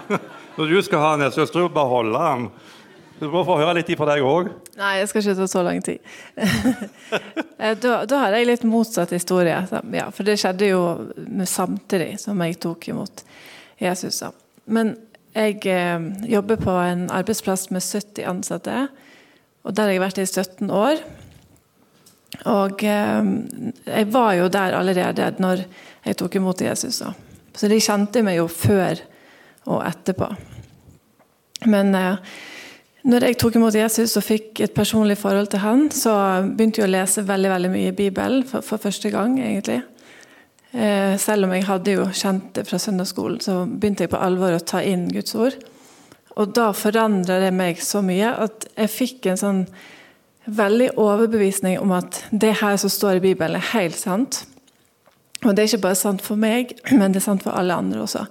Når 0.58 0.71
du 0.71 0.79
skal 0.88 1.03
ha 1.03 1.12
den, 1.19 1.36
så 1.36 1.45
tror 1.51 1.67
jeg 1.67 1.75
bare 1.75 1.91
holde 1.91 2.23
den. 2.29 2.47
Du 3.19 3.29
må 3.31 3.45
få 3.47 3.55
høre 3.62 3.77
litt 3.77 3.91
fra 3.95 4.08
deg 4.10 4.25
òg. 4.27 4.49
Nei, 4.75 4.91
jeg 4.99 5.08
skal 5.08 5.21
ikke 5.21 5.36
ta 5.39 5.47
så 5.51 5.65
lang 5.65 5.84
tid. 5.86 5.99
Eh, 7.55 7.71
da, 7.79 8.01
da, 8.03 8.17
har 8.19 8.34
jeg 8.36 8.49
litt 8.49 8.63
motsatt 8.67 9.13
historie. 9.15 9.55
Ja, 9.95 10.10
for 10.12 10.27
det 10.27 10.34
skjedde 10.41 10.67
jo 10.67 10.81
samtidig 11.47 12.17
som 12.19 12.41
jeg 12.43 12.58
tok 12.60 12.89
imot 12.91 13.23
Jesus. 13.79 14.17
Men 14.67 14.91
jeg 15.31 15.62
eh, 15.71 16.03
jobber 16.27 16.60
på 16.60 16.75
en 16.84 17.05
arbeidsplass 17.15 17.69
med 17.71 17.79
70 17.86 18.27
ansatte. 18.27 18.81
Og 19.65 19.73
der 19.75 19.89
har 19.89 19.95
jeg 19.95 20.04
vært 20.04 20.21
i 20.21 20.25
17 20.25 20.71
år. 20.73 21.04
Og 22.51 22.84
eh, 22.86 23.30
jeg 23.89 24.10
var 24.13 24.34
jo 24.38 24.49
der 24.51 24.78
allerede 24.78 25.32
når 25.41 25.63
jeg 26.06 26.17
tok 26.19 26.36
imot 26.38 26.62
Jesus. 26.62 27.01
Så 27.56 27.71
de 27.71 27.80
kjente 27.82 28.23
meg 28.25 28.39
jo 28.39 28.49
før 28.51 28.99
og 29.71 29.82
etterpå. 29.88 30.30
Men 31.71 31.95
eh, 31.97 32.36
når 33.06 33.30
jeg 33.30 33.39
tok 33.41 33.58
imot 33.58 33.78
Jesus 33.78 34.15
og 34.17 34.25
fikk 34.25 34.62
et 34.65 34.75
personlig 34.75 35.17
forhold 35.21 35.49
til 35.54 35.63
han, 35.63 35.88
så 35.93 36.13
begynte 36.45 36.82
jeg 36.82 36.89
å 36.89 36.93
lese 36.93 37.25
veldig 37.25 37.51
veldig 37.54 37.73
mye 37.73 37.91
i 37.91 37.97
Bibelen 37.97 38.45
for, 38.49 38.65
for 38.65 38.82
første 38.82 39.12
gang. 39.13 39.39
egentlig. 39.41 39.82
Eh, 40.75 41.15
selv 41.21 41.47
om 41.47 41.54
jeg 41.56 41.67
hadde 41.69 41.93
jo 41.95 42.10
kjent 42.12 42.51
det 42.58 42.65
fra 42.67 42.80
søndagsskolen, 42.82 43.39
så 43.41 43.63
begynte 43.65 44.06
jeg 44.06 44.12
på 44.12 44.19
alvor 44.19 44.58
å 44.58 44.63
ta 44.63 44.82
inn 44.84 45.08
Guds 45.13 45.38
ord. 45.39 45.56
Og 46.36 46.56
da 46.56 46.71
forandra 46.76 47.39
det 47.43 47.54
meg 47.56 47.80
så 47.84 48.02
mye 48.04 48.34
at 48.45 48.67
jeg 48.76 48.91
fikk 48.91 49.30
en 49.32 49.39
sånn 49.39 49.62
veldig 50.45 50.91
overbevisning 51.02 51.80
om 51.82 51.93
at 51.95 52.21
det 52.32 52.58
her 52.62 52.76
som 52.78 52.91
står 52.91 53.19
i 53.19 53.24
Bibelen, 53.32 53.58
er 53.58 53.71
helt 53.74 53.98
sant. 53.98 54.43
Og 55.45 55.54
det 55.54 55.63
er 55.63 55.71
ikke 55.71 55.86
bare 55.88 56.00
sant 56.00 56.24
for 56.26 56.39
meg, 56.39 56.76
men 56.91 57.13
det 57.13 57.21
er 57.21 57.30
sant 57.30 57.45
for 57.45 57.56
alle 57.58 57.78
andre 57.78 58.04
også. 58.04 58.26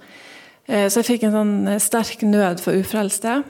Eh, 0.65 0.87
så 0.89 1.01
jeg 1.01 1.09
fikk 1.09 1.27
en 1.27 1.35
sånn 1.35 1.53
eh, 1.69 1.81
sterk 1.81 2.23
nød 2.25 2.63
for 2.63 2.77
ufrelste. 2.77 3.41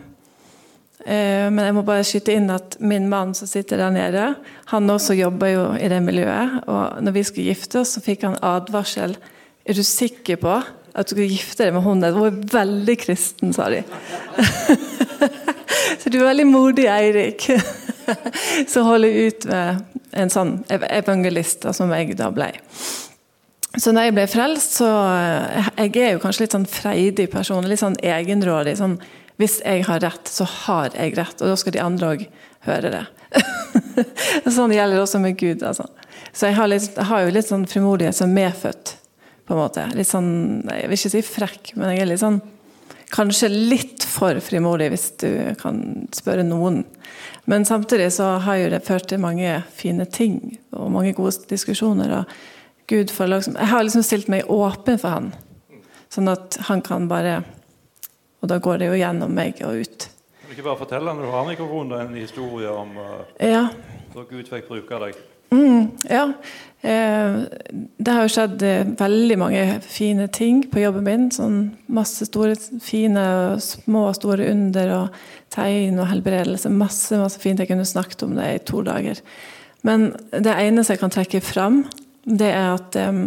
Eh, 1.06 1.48
men 1.52 1.62
jeg 1.62 1.76
må 1.78 1.84
bare 1.86 2.06
skyte 2.08 2.36
inn 2.36 2.50
at 2.54 2.78
min 2.82 3.10
mann 3.12 3.36
som 3.38 3.50
sitter 3.50 3.82
der 3.82 3.94
nede, 3.94 4.30
han 4.72 4.90
også 4.90 5.18
jobber 5.18 5.52
jo 5.54 5.68
i 5.78 5.90
det 5.92 6.02
miljøet. 6.06 6.64
Og 6.66 7.04
når 7.06 7.18
vi 7.20 7.26
skulle 7.28 7.54
gifte 7.54 7.84
oss, 7.84 7.96
så 7.96 8.04
fikk 8.06 8.26
han 8.28 8.40
advarsel. 8.46 9.18
Er 9.66 9.78
du 9.78 9.84
sikker 9.86 10.42
på 10.42 10.58
at 10.96 11.10
du 11.10 11.16
skulle 11.16 11.34
gifte 11.34 11.66
deg 11.66 11.74
med 11.76 11.84
henne. 11.84 12.12
Hun 12.16 12.28
er 12.30 12.38
veldig 12.54 12.96
kristen, 13.02 13.52
sa 13.56 13.68
de. 13.72 13.82
så 16.00 16.12
du 16.12 16.22
er 16.22 16.30
veldig 16.30 16.48
modig, 16.48 16.88
Eirik, 16.92 17.50
som 18.72 18.88
holder 18.88 19.20
ut 19.28 19.48
med 19.50 19.84
en 20.16 20.32
sånn 20.32 20.56
evangelist, 20.72 21.68
som 21.76 21.92
jeg 21.92 22.16
da 22.20 22.30
ble. 22.32 22.54
Så 23.76 23.92
når 23.92 24.08
jeg 24.08 24.16
ble 24.16 24.26
frelst, 24.32 24.78
så 24.80 24.88
eh, 24.88 25.70
Jeg 25.82 25.98
er 26.00 26.14
jo 26.14 26.22
kanskje 26.24 26.46
litt 26.46 26.56
sånn 26.56 26.70
freidig 26.70 27.28
person, 27.34 27.66
litt 27.68 27.82
sånn 27.82 27.98
egenrådig. 28.00 28.78
sånn 28.80 28.96
Hvis 29.36 29.60
jeg 29.66 29.84
har 29.90 30.00
rett, 30.00 30.32
så 30.32 30.48
har 30.48 30.96
jeg 30.96 31.18
rett, 31.18 31.42
og 31.42 31.52
da 31.52 31.58
skal 31.60 31.76
de 31.76 31.84
andre 31.84 32.14
òg 32.16 32.28
høre 32.70 32.94
det. 32.94 33.04
sånn 34.56 34.72
gjelder 34.72 34.96
det 34.96 35.04
også 35.04 35.20
med 35.20 35.36
Gud. 35.36 35.64
altså. 35.64 35.90
Så 36.32 36.48
jeg 36.48 36.56
har, 36.56 36.72
litt, 36.72 36.88
jeg 36.96 37.10
har 37.12 37.26
jo 37.26 37.36
litt 37.36 37.52
sånn 37.52 37.68
frimodighet 37.68 38.16
som 38.16 38.32
medfødt 38.32 38.96
på 39.46 39.54
en 39.54 39.62
måte. 39.62 39.86
Litt 39.96 40.10
sånn, 40.10 40.64
Jeg 40.66 40.90
vil 40.90 40.98
ikke 40.98 41.14
si 41.14 41.22
frekk, 41.22 41.76
men 41.78 41.94
jeg 41.94 42.06
er 42.06 42.14
litt 42.14 42.24
sånn 42.24 42.42
Kanskje 43.14 43.48
litt 43.52 44.04
for 44.10 44.40
frimodig, 44.42 44.90
hvis 44.90 45.12
du 45.22 45.30
kan 45.62 46.08
spørre 46.12 46.44
noen. 46.44 46.82
Men 47.46 47.64
samtidig 47.64 48.10
så 48.16 48.40
har 48.42 48.58
jo 48.58 48.72
det 48.74 48.82
ført 48.84 49.06
til 49.12 49.22
mange 49.22 49.60
fine 49.78 50.08
ting 50.10 50.58
og 50.74 50.90
mange 50.92 51.14
gode 51.14 51.46
diskusjoner. 51.48 52.12
og 52.12 52.26
Gud 52.88 53.14
liksom, 53.14 53.56
Jeg 53.56 53.68
har 53.68 53.84
liksom 53.84 54.04
stilt 54.04 54.28
meg 54.28 54.50
åpen 54.50 54.98
for 54.98 55.10
han, 55.10 55.34
sånn 56.10 56.32
at 56.34 56.58
han 56.68 56.82
kan 56.82 57.08
bare 57.08 57.44
Og 58.42 58.50
da 58.50 58.58
går 58.60 58.78
det 58.78 58.90
jo 58.92 58.98
gjennom 59.00 59.32
meg 59.34 59.62
og 59.66 59.80
ut. 59.82 60.10
Kan 60.42 60.50
du 60.50 60.54
ikke 60.54 60.68
bare 60.68 60.78
fortelle 60.78 61.14
når 61.14 61.26
du 61.26 61.32
har 61.32 61.46
mikrofonen, 61.48 62.02
en 62.02 62.14
historie 62.20 62.70
om 62.70 62.98
uh, 62.98 63.24
Ja. 63.40 63.70
da 64.14 64.26
Gud 64.30 64.50
fikk 64.50 64.68
bruke 64.68 65.00
deg? 65.00 65.16
Mm, 65.54 65.92
ja. 66.10 66.34
Eh, 66.86 67.36
det 67.98 68.14
har 68.14 68.26
jo 68.28 68.30
skjedd 68.30 68.62
eh, 68.62 68.88
veldig 69.00 69.38
mange 69.42 69.62
fine 69.82 70.28
ting 70.30 70.62
på 70.70 70.84
jobben 70.84 71.08
min. 71.08 71.28
Sånn 71.34 71.60
masse 71.90 72.28
store, 72.30 72.58
fine, 72.84 73.26
små 73.64 74.08
og 74.12 74.18
store 74.20 74.52
under 74.52 74.94
og 75.00 75.20
tegn 75.56 75.98
og 75.98 76.12
helbredelse. 76.12 76.70
Masse 76.70 77.18
masse 77.18 77.42
fint. 77.42 77.62
Jeg 77.62 77.72
kunne 77.72 77.88
snakket 77.90 78.28
om 78.28 78.36
det 78.38 78.52
i 78.52 78.64
to 78.70 78.84
dager. 78.86 79.22
Men 79.86 80.12
det 80.30 80.54
eneste 80.54 80.94
jeg 80.94 81.02
kan 81.02 81.14
trekke 81.14 81.42
fram, 81.46 81.84
det 82.26 82.52
er 82.54 82.76
at 82.76 82.98
eh, 83.02 83.24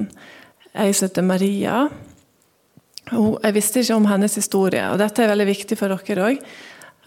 jeg 0.79 0.95
heter 1.01 1.27
Maria 1.27 1.89
Jeg 3.09 3.55
visste 3.57 3.81
ikke 3.81 3.97
om 3.97 4.07
hennes 4.07 4.35
historie, 4.37 4.83
og 4.93 4.99
dette 5.01 5.25
er 5.25 5.31
veldig 5.33 5.47
viktig 5.49 5.79
for 5.81 5.91
dere 5.97 6.27
òg. 6.29 6.43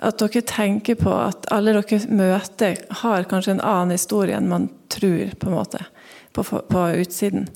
At 0.02 0.18
dere 0.18 0.42
tenker 0.48 0.98
på 0.98 1.14
at 1.14 1.46
alle 1.54 1.76
dere 1.78 2.00
møter, 2.10 2.80
har 3.04 3.28
kanskje 3.30 3.58
en 3.58 3.64
annen 3.64 3.96
historie 3.96 4.38
enn 4.38 4.50
man 4.50 4.70
tror. 4.90 5.36
på 5.40 5.50
en 5.50 5.56
måte, 5.56 5.86
på, 6.34 6.44
på 6.44 6.86
utsiden. 7.02 7.48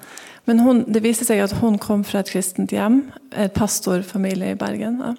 Men 0.46 0.62
hun, 0.62 0.84
det 0.88 1.02
viser 1.02 1.26
seg 1.26 1.42
at 1.42 1.56
hun 1.62 1.80
kom 1.82 2.04
fra 2.06 2.22
et 2.22 2.30
kristent 2.30 2.74
hjem, 2.74 3.08
et 3.34 3.54
pastorfamilie 3.54 4.54
i 4.54 4.60
Bergen. 4.60 5.02
Ja. 5.02 5.16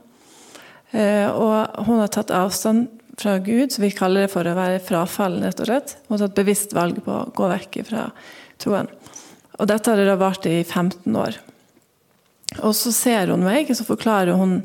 Eh, 0.95 1.27
og 1.31 1.83
hun 1.89 1.99
har 1.99 2.13
tatt 2.15 2.31
avstand 2.31 2.87
fra 3.19 3.39
Gud, 3.43 3.73
så 3.73 3.83
vi 3.83 3.91
kaller 3.97 4.27
det 4.27 4.33
for 4.33 4.47
å 4.47 4.55
være 4.57 4.83
frafallen. 4.85 5.43
rett 5.43 5.61
og 5.61 5.71
slett. 5.71 5.97
Hun 6.07 6.15
har 6.15 6.27
tatt 6.27 6.39
bevisst 6.39 6.77
valg 6.77 7.03
på 7.05 7.13
å 7.13 7.29
gå 7.35 7.51
vekk 7.51 7.81
fra 7.89 8.07
troen. 8.63 8.91
Og 9.57 9.69
dette 9.71 9.91
har 9.91 9.99
det 9.99 10.09
da 10.09 10.19
vart 10.21 10.47
i 10.47 10.61
15 10.63 11.17
år. 11.17 11.39
Og 12.63 12.73
så 12.77 12.93
ser 12.95 13.33
hun 13.33 13.45
meg, 13.45 13.71
og 13.71 13.79
så 13.79 13.87
forklarer 13.89 14.39
hun 14.39 14.61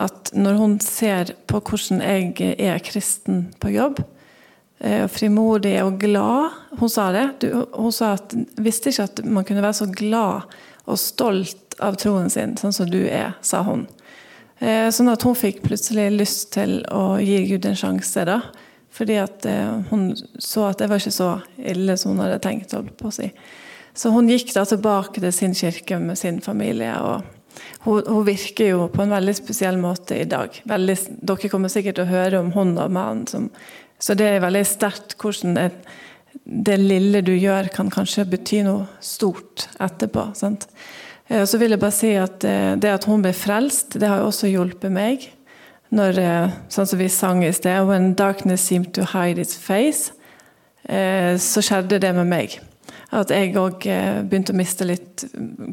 at 0.00 0.32
når 0.32 0.58
hun 0.58 0.78
ser 0.84 1.34
på 1.50 1.60
hvordan 1.60 2.00
jeg 2.00 2.56
er 2.56 2.80
kristen 2.84 3.48
på 3.60 3.72
jobb, 3.74 4.00
eh, 4.80 5.06
frimodig 5.12 5.76
og 5.84 6.00
glad 6.00 6.56
Hun 6.78 6.88
sa 6.88 7.10
det. 7.12 7.52
Hun 7.74 7.92
sa 7.92 8.14
at 8.14 8.34
visste 8.56 8.88
ikke 8.88 9.08
at 9.08 9.24
man 9.24 9.44
kunne 9.44 9.62
være 9.62 9.80
så 9.82 9.86
glad 9.90 10.46
og 10.86 10.98
stolt 10.98 11.74
av 11.80 11.96
troen 12.00 12.30
sin, 12.30 12.56
sånn 12.56 12.72
som 12.72 12.88
du 12.90 13.02
er, 13.06 13.34
sa 13.42 13.62
hun. 13.66 13.86
Eh, 14.60 14.88
sånn 14.92 15.10
at 15.12 15.22
hun 15.24 15.36
fikk 15.36 15.62
plutselig 15.64 16.10
lyst 16.14 16.52
til 16.56 16.80
å 16.92 17.18
gi 17.20 17.42
Gud 17.48 17.66
en 17.66 17.76
sjanse. 17.76 18.24
da, 18.24 18.40
Fordi 18.90 19.16
at 19.20 19.46
eh, 19.46 19.82
hun 19.90 20.14
så 20.38 20.70
at 20.70 20.78
det 20.78 20.88
var 20.88 21.00
ikke 21.00 21.16
så 21.16 21.30
ille 21.58 21.96
som 21.96 22.12
hun 22.12 22.24
hadde 22.24 22.40
tenkt. 22.40 22.72
holdt 22.72 22.96
på 22.96 23.08
å 23.08 23.12
si. 23.12 23.30
Så 23.94 24.12
hun 24.14 24.28
gikk 24.28 24.54
da 24.54 24.64
tilbake 24.64 25.20
til 25.20 25.32
sin 25.32 25.54
kirke 25.54 25.98
med 25.98 26.18
sin 26.18 26.40
familie. 26.40 26.94
og 27.00 27.39
hun, 27.84 28.02
hun, 28.06 28.24
virker 28.26 28.72
jo 28.74 28.86
på 28.92 29.04
en 29.04 29.14
veldig 29.14 29.34
spesiell 29.38 29.78
måte 29.80 30.18
i 30.20 30.28
dag. 30.28 30.54
Veldig, 30.68 30.96
dere 31.24 31.50
kommer 31.52 31.72
sikkert 31.72 31.98
til 31.98 32.06
å 32.06 32.12
høre 32.12 32.42
om 32.42 32.52
hun 32.54 32.76
og 32.76 32.92
mannen. 32.92 33.26
Som, 33.30 33.48
så 34.00 34.16
det 34.18 34.28
er 34.28 34.44
veldig 34.44 34.64
sterkt 34.68 35.16
hvordan 35.20 35.56
det, 35.56 35.66
det, 36.44 36.78
lille 36.80 37.24
du 37.24 37.32
gjør, 37.34 37.70
kan 37.74 37.92
kanskje 37.92 38.28
bety 38.30 38.62
noe 38.66 38.86
stort 39.04 39.68
etterpå. 39.80 40.30
Sant? 40.38 40.68
Eh, 41.28 41.44
så 41.48 41.60
vil 41.60 41.74
jeg 41.74 41.82
bare 41.82 41.96
si 41.96 42.14
at 42.20 42.46
eh, 42.48 42.72
Det 42.80 42.94
at 42.94 43.08
hun 43.10 43.24
ble 43.24 43.34
frelst, 43.36 43.98
det 44.00 44.08
har 44.08 44.22
jo 44.22 44.30
også 44.30 44.50
hjulpet 44.52 44.92
meg. 44.94 45.28
Når, 45.90 46.22
eh, 46.22 46.56
sånn 46.70 46.86
som 46.86 47.00
vi 47.00 47.10
sang 47.10 47.44
i 47.44 47.52
sted 47.52 47.86
'When 47.86 48.14
darkness 48.14 48.62
seemed 48.62 48.94
to 48.94 49.08
hide 49.16 49.40
its 49.40 49.56
face', 49.58 50.12
så 50.90 51.60
skjedde 51.62 52.00
det 52.00 52.10
med 52.16 52.26
meg 52.26 52.58
at 53.10 53.32
jeg 53.34 53.56
òg 53.58 53.86
eh, 53.90 54.20
begynte 54.22 54.54
å 54.54 54.58
miste 54.58 54.86
litt 54.86 55.24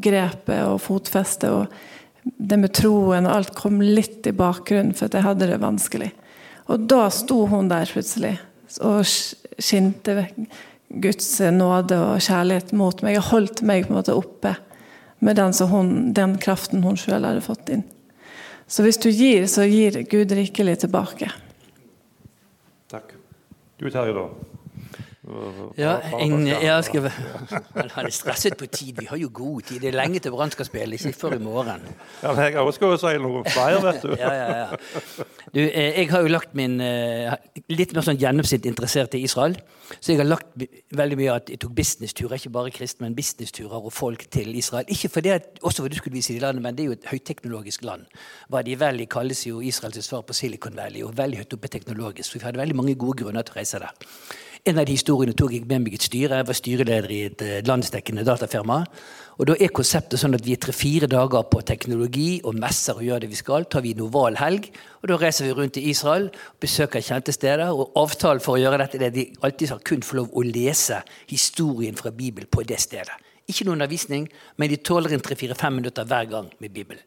grepet 0.02 0.64
og 0.66 0.80
fotfestet. 0.82 1.50
Og 1.54 2.32
det 2.36 2.58
med 2.60 2.74
troen 2.76 3.28
og 3.28 3.34
alt 3.34 3.54
kom 3.58 3.80
litt 3.82 4.26
i 4.26 4.34
bakgrunnen, 4.34 4.94
for 4.96 5.08
at 5.08 5.18
jeg 5.18 5.26
hadde 5.26 5.50
det 5.50 5.60
vanskelig. 5.62 6.10
Og 6.68 6.88
da 6.90 7.06
sto 7.14 7.44
hun 7.48 7.70
der 7.70 7.88
plutselig 7.88 8.36
og 8.84 9.06
skinte 9.08 10.26
Guds 10.88 11.30
nåde 11.54 11.96
og 11.96 12.24
kjærlighet 12.24 12.74
mot 12.76 13.00
meg. 13.04 13.20
Og 13.20 13.30
holdt 13.30 13.62
meg 13.66 13.86
på 13.86 13.94
en 13.94 14.00
måte 14.00 14.16
oppe 14.16 14.56
med 15.24 15.38
den, 15.38 15.54
hun, 15.70 15.94
den 16.14 16.36
kraften 16.42 16.84
hun 16.84 16.98
sjøl 16.98 17.24
hadde 17.26 17.44
fått 17.44 17.72
inn. 17.74 17.86
Så 18.68 18.84
hvis 18.84 19.00
du 19.00 19.08
gir, 19.08 19.46
så 19.48 19.64
gir 19.64 20.02
Gud 20.10 20.32
rikelig 20.36 20.82
tilbake. 20.84 21.30
Takk. 22.92 23.14
Du, 23.80 23.88
Terje, 23.88 24.12
da? 24.12 24.26
Ja, 25.78 25.98
en, 26.18 26.46
jeg 26.48 26.84
skal, 26.86 27.08
han 27.96 28.06
er 28.06 28.14
stresset 28.14 28.56
på 28.58 28.66
tid. 28.66 28.94
Vi 28.98 29.08
har 29.10 29.18
jo 29.20 29.30
god 29.32 29.68
tid. 29.68 29.80
Det 29.82 29.90
er 29.90 29.96
lenge 29.98 30.22
til 30.24 30.32
Brann 30.32 30.52
skal 30.54 30.68
spille, 30.68 30.96
ikke 30.96 31.12
før 31.16 31.36
i 31.36 31.40
morgen. 31.42 31.84
Ja, 32.22 32.32
jeg 32.40 32.56
har 32.56 32.64
også 32.64 32.94
si 33.02 33.14
noe 33.22 33.42
flere, 33.48 33.82
vet 33.84 34.04
du. 34.04 34.14
Ja, 34.22 34.32
ja, 34.34 34.46
ja. 34.56 35.26
Du, 35.54 35.60
eh, 35.60 36.00
jeg 36.00 36.08
har 36.10 36.24
jo 36.24 36.30
lagt 36.30 36.54
min 36.58 36.80
eh, 36.84 37.32
Litt 37.70 37.92
mer 37.96 38.04
sånn 38.04 38.18
gjennomsnitt 38.20 38.66
interessert 38.68 39.14
i 39.16 39.22
Israel. 39.24 39.54
Så 40.00 40.12
jeg 40.12 40.20
har 40.20 40.28
lagt 40.28 40.64
veldig 40.96 41.18
mye 41.20 41.36
at 41.38 41.52
jeg 41.52 41.60
tok 41.62 41.76
businessturer, 41.76 42.36
ikke 42.36 42.52
bare 42.56 42.72
kristne, 42.74 43.06
men 43.06 43.16
businessturer 43.16 43.78
og 43.78 43.92
folk 43.94 44.26
til 44.32 44.50
Israel. 44.58 44.88
Ikke 44.92 45.10
fordi 45.12 45.32
at, 45.36 45.48
også 45.62 45.84
for 45.84 45.92
du 45.92 46.00
skulle 46.00 46.18
vise 46.18 46.34
de 46.36 46.42
landet, 46.42 46.64
men 46.64 46.76
det 46.76 46.84
er 46.84 46.90
jo 46.90 46.98
et 46.98 47.08
høyteknologisk 47.12 47.86
land. 47.88 48.04
Hva 48.52 48.64
de 48.66 48.76
vel 48.80 49.04
kalles 49.10 49.46
jo 49.46 49.62
Israels 49.64 50.04
svar 50.04 50.26
på 50.28 50.36
Silicon 50.36 50.76
Valley, 50.76 51.04
og 51.06 51.16
veldig 51.16 51.44
høyt 51.44 51.56
oppe 51.56 51.72
teknologisk. 51.72 52.28
Så 52.30 52.38
vi 52.38 52.44
hadde 52.48 52.60
veldig 52.60 52.76
mange 52.76 52.98
gode 53.00 53.22
grunner 53.22 53.46
til 53.46 53.56
å 53.56 53.60
reise 53.60 53.80
der. 53.84 54.12
En 54.66 54.78
av 54.78 54.86
de 54.86 54.94
historiene 54.96 55.36
tok 55.38 55.52
jeg 55.54 55.66
med 55.68 55.84
meg 55.84 55.94
i 55.94 55.98
et 55.98 56.04
styre. 56.08 56.40
Jeg 56.40 56.46
var 56.48 56.56
styreleder 56.56 57.12
i 57.14 57.18
et 57.28 57.42
eh, 57.44 57.58
landsdekkende 57.66 58.24
datafirma. 58.26 58.80
Og 59.38 59.46
Da 59.46 59.54
er 59.54 59.70
konseptet 59.70 60.18
sånn 60.18 60.34
at 60.34 60.42
vi 60.42 60.56
er 60.56 60.62
tre-fire 60.62 61.06
dager 61.06 61.44
på 61.46 61.60
teknologi 61.62 62.40
og 62.42 62.58
messer 62.58 62.98
og 62.98 63.06
gjør 63.06 63.22
det 63.22 63.28
vi 63.30 63.38
skal. 63.38 63.66
tar 63.70 63.82
vi 63.82 63.92
en 63.94 64.36
helg, 64.36 64.70
og 65.02 65.08
Da 65.08 65.16
reiser 65.16 65.44
vi 65.44 65.52
rundt 65.52 65.76
i 65.76 65.90
Israel, 65.90 66.30
besøker 66.60 67.00
kjente 67.00 67.32
steder. 67.32 67.70
og 67.70 67.92
Avtalen 67.94 68.40
for 68.40 68.56
å 68.56 68.58
gjøre 68.58 68.78
dette 68.78 68.98
er 68.98 69.06
at 69.06 69.14
de 69.14 69.32
alltid 69.42 69.68
har 69.68 69.78
kun 69.78 70.02
få 70.02 70.16
lov 70.16 70.30
å 70.34 70.42
lese 70.42 71.02
historien 71.28 71.94
fra 71.94 72.10
Bibelen 72.10 72.48
på 72.50 72.66
det 72.66 72.80
stedet. 72.80 73.14
Ikke 73.46 73.64
noen 73.64 73.80
undervisning, 73.80 74.28
men 74.56 74.68
de 74.68 74.76
tåler 74.76 75.12
en 75.12 75.20
tre-fire-fem 75.20 75.74
minutter 75.74 76.04
hver 76.04 76.24
gang 76.26 76.50
med 76.58 76.72
Bibelen. 76.72 77.02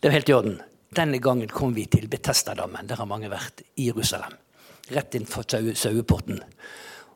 Det 0.00 0.08
er 0.08 0.12
helt 0.12 0.28
i 0.28 0.32
orden. 0.32 0.60
Denne 0.94 1.18
gangen 1.18 1.48
kom 1.48 1.74
vi 1.74 1.86
til 1.86 2.08
Betestadammen. 2.08 2.86
Der 2.86 2.96
har 2.96 3.06
mange 3.06 3.28
vært. 3.28 3.62
I 3.76 3.90
Jerusalem 3.90 4.38
rett 4.88 5.14
innenfor 5.14 5.44
saueporten. 5.74 6.40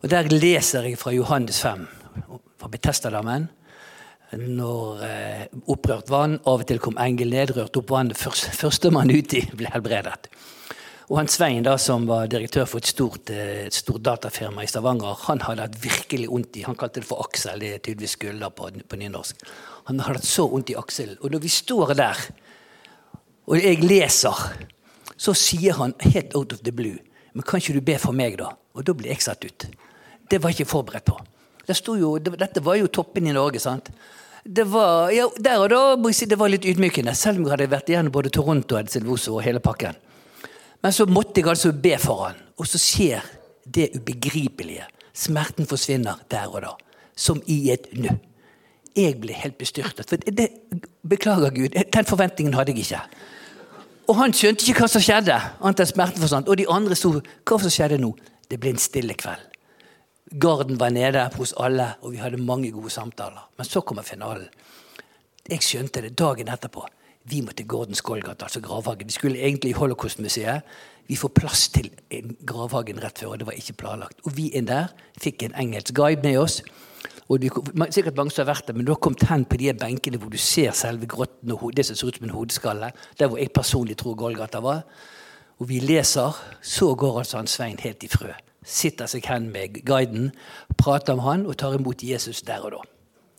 Og 0.05 0.11
Der 0.11 0.29
leser 0.29 0.85
jeg 0.85 0.99
fra 1.01 1.13
Johannes 1.13 1.63
5, 1.65 1.87
fra 2.61 2.69
Betestadammen. 2.69 3.49
Når 4.35 5.05
eh, 5.07 5.45
opprørt 5.71 6.11
vann, 6.11 6.41
av 6.45 6.65
og 6.65 6.67
til 6.69 6.81
kom 6.83 6.99
engel 7.01 7.31
ned, 7.33 7.55
rørte 7.57 7.81
opp 7.81 7.93
vannet. 7.95 8.19
Først, 8.19 8.51
Førstemann 8.59 9.13
uti 9.15 9.45
ble 9.57 9.71
helbredet. 9.73 10.29
Og 11.09 11.19
han 11.21 11.29
Svein, 11.29 11.63
da, 11.65 11.77
som 11.81 12.05
var 12.09 12.29
direktør 12.33 12.67
for 12.69 12.83
et 12.83 12.91
stort, 12.91 13.31
eh, 13.33 13.67
et 13.69 13.77
stort, 13.77 14.03
datafirma 14.05 14.65
i 14.65 14.69
Stavanger, 14.69 15.17
han 15.29 15.41
hadde 15.45 15.69
hatt 15.69 15.81
virkelig 15.81 16.29
vondt 16.29 16.57
i 16.61 16.67
Han 16.67 16.77
kalte 16.77 17.01
det 17.01 17.09
for 17.09 17.25
aksel, 17.25 17.61
det 17.61 17.73
er 17.73 17.79
tydeligvis 17.79 18.19
skulder 18.19 18.53
på, 18.53 18.71
på 18.89 19.01
nynorsk. 19.01 19.41
Han 19.89 20.01
hadde 20.01 20.21
hatt 20.21 20.29
så 20.29 20.49
vondt 20.49 20.73
i 20.73 20.79
akselen. 20.81 21.17
Og 21.21 21.31
når 21.31 21.45
vi 21.45 21.49
står 21.49 21.95
der, 21.95 22.29
og 23.47 23.57
jeg 23.61 23.85
leser, 23.85 24.47
så 25.17 25.33
sier 25.33 25.77
han 25.81 25.95
helt 26.01 26.35
out 26.35 26.53
of 26.53 26.65
the 26.65 26.73
blue 26.73 26.99
men 27.35 27.47
kan 27.47 27.61
ikke 27.61 27.77
du 27.77 27.85
be 27.85 27.99
for 28.01 28.17
meg, 28.17 28.39
da? 28.39 28.53
Og 28.75 28.87
da 28.87 28.95
ble 28.97 29.11
jeg 29.11 29.23
satt 29.25 29.45
ut. 29.45 29.67
Det 30.31 30.41
var 30.41 30.53
jeg 30.53 30.63
ikke 30.63 30.71
forberedt 30.71 31.09
på. 31.11 31.17
Det 31.67 31.77
jo, 31.99 32.17
det, 32.19 32.35
dette 32.39 32.63
var 32.65 32.77
jo 32.79 32.91
toppen 32.93 33.27
i 33.27 33.35
Norge. 33.35 33.61
sant? 33.61 33.91
Det 34.45 34.67
var, 34.69 35.11
ja, 35.11 35.25
der 35.41 35.63
og 35.63 35.71
da 35.73 35.81
må 35.97 36.11
jeg 36.13 36.19
si 36.19 36.27
det 36.29 36.39
var 36.39 36.53
litt 36.53 36.67
ydmykende, 36.69 37.15
selv 37.17 37.41
om 37.41 37.47
jeg 37.47 37.55
hadde 37.55 37.71
vært 37.73 37.89
igjen 37.89 38.11
både 38.13 38.33
Toronto 38.35 38.77
og 38.77 38.91
Silvoso 38.93 39.39
og 39.39 39.45
hele 39.47 39.63
pakken. 39.65 39.97
Men 40.85 40.93
så 40.93 41.07
måtte 41.09 41.41
jeg 41.41 41.49
altså 41.49 41.73
be 41.73 41.97
for 41.99 42.27
han, 42.27 42.43
og 42.61 42.69
så 42.69 42.81
skjer 42.81 43.25
det 43.65 43.95
ubegripelige. 43.97 44.85
Smerten 45.17 45.67
forsvinner 45.67 46.21
der 46.29 46.51
og 46.53 46.61
da, 46.67 46.75
som 47.17 47.41
i 47.49 47.71
et 47.73 47.89
nu. 47.97 48.11
Jeg 48.95 49.17
ble 49.23 49.35
helt 49.35 49.57
bestyrtet. 49.59 50.07
For 50.11 50.21
det, 50.21 50.51
beklager, 51.09 51.51
Gud, 51.55 51.73
den 51.73 52.07
forventningen 52.07 52.55
hadde 52.55 52.75
jeg 52.77 52.85
ikke. 52.85 53.01
Og 54.05 54.19
han 54.19 54.35
skjønte 54.37 54.67
ikke 54.67 54.85
hva 54.85 54.89
som 54.91 55.03
skjedde. 55.05 55.37
annet 55.61 55.81
enn 55.81 55.89
smerten 55.89 56.21
forsvant. 56.21 56.49
Og 56.49 56.59
de 56.61 56.69
andre 56.69 56.97
sto 56.99 57.15
Hva 57.21 57.59
som 57.61 57.71
skjedde 57.73 57.99
nå? 57.99 58.13
Det 58.49 58.61
ble 58.61 58.75
en 58.75 58.83
stille 58.83 59.15
kveld. 59.15 59.51
Garden 60.41 60.81
var 60.81 60.91
nede 60.91 61.31
hos 61.37 61.55
alle, 61.57 61.95
og 62.03 62.13
vi 62.13 62.19
hadde 62.19 62.37
mange 62.43 62.71
gode 62.73 62.91
samtaler. 62.91 63.49
Men 63.57 63.67
så 63.67 63.81
kommer 63.81 64.03
finalen. 64.03 64.49
Jeg 65.49 65.63
skjønte 65.63 66.03
det 66.03 66.17
dagen 66.19 66.49
etterpå. 66.49 66.85
Vi 67.25 67.41
må 67.41 67.53
til 67.57 67.67
Gordons 67.67 68.03
Golgata, 68.03 68.45
altså 68.45 68.61
gravhagen. 68.61 69.07
Vi 69.07 69.13
skulle 69.13 69.39
egentlig 69.41 69.71
i 69.71 69.79
Holocaustmuseet. 69.79 70.63
Vi 71.09 71.17
får 71.17 71.33
plass 71.37 71.69
til 71.69 71.91
gravhagen 72.45 73.01
rett 73.01 73.19
før, 73.19 73.33
og 73.33 73.39
det 73.39 73.47
var 73.47 73.57
ikke 73.57 73.77
planlagt. 73.81 74.21
Og 74.25 74.37
vi 74.37 74.51
inn 74.57 74.69
der 74.69 74.93
fikk 75.21 75.43
en 75.43 75.57
engelsk 75.61 75.95
guide 75.97 76.25
med 76.25 76.39
oss. 76.41 76.61
Og 77.29 77.41
du, 77.41 77.49
sikkert 77.91 78.17
mange 78.19 78.35
som 78.35 78.45
har 78.45 78.53
vært 78.53 78.69
der, 78.69 78.77
men 78.77 78.85
du 78.85 78.93
har 78.93 79.01
kommet 79.01 79.25
hen 79.31 79.47
på 79.49 79.57
de 79.61 79.73
benkene 79.81 80.21
hvor 80.21 80.33
du 80.33 80.41
ser 80.41 80.75
selve 80.77 81.09
grotten 81.09 81.55
og 81.57 81.71
det 81.77 81.87
som 81.89 81.97
ser 81.97 82.11
ut 82.11 82.19
som 82.19 82.27
en 82.29 82.37
hodeskalle. 82.37 82.91
Der 83.19 83.31
hvor 83.31 83.41
jeg 83.41 83.53
personlig 83.55 83.97
tror 84.01 84.17
Golgata 84.19 84.61
var. 84.65 84.83
Og 85.59 85.69
vi 85.71 85.79
leser, 85.81 86.35
så 86.63 86.95
går 86.95 87.23
altså 87.23 87.39
han 87.41 87.49
Svein 87.49 87.79
helt 87.81 88.05
i 88.05 88.11
frø. 88.11 88.33
Sitter 88.65 89.09
seg 89.09 89.27
hen 89.29 89.51
med 89.53 89.81
guiden, 89.85 90.33
prater 90.81 91.15
om 91.15 91.25
han 91.25 91.47
og 91.47 91.57
tar 91.61 91.77
imot 91.79 92.03
Jesus 92.05 92.43
der 92.43 92.65
og 92.65 92.77
da. 92.77 92.83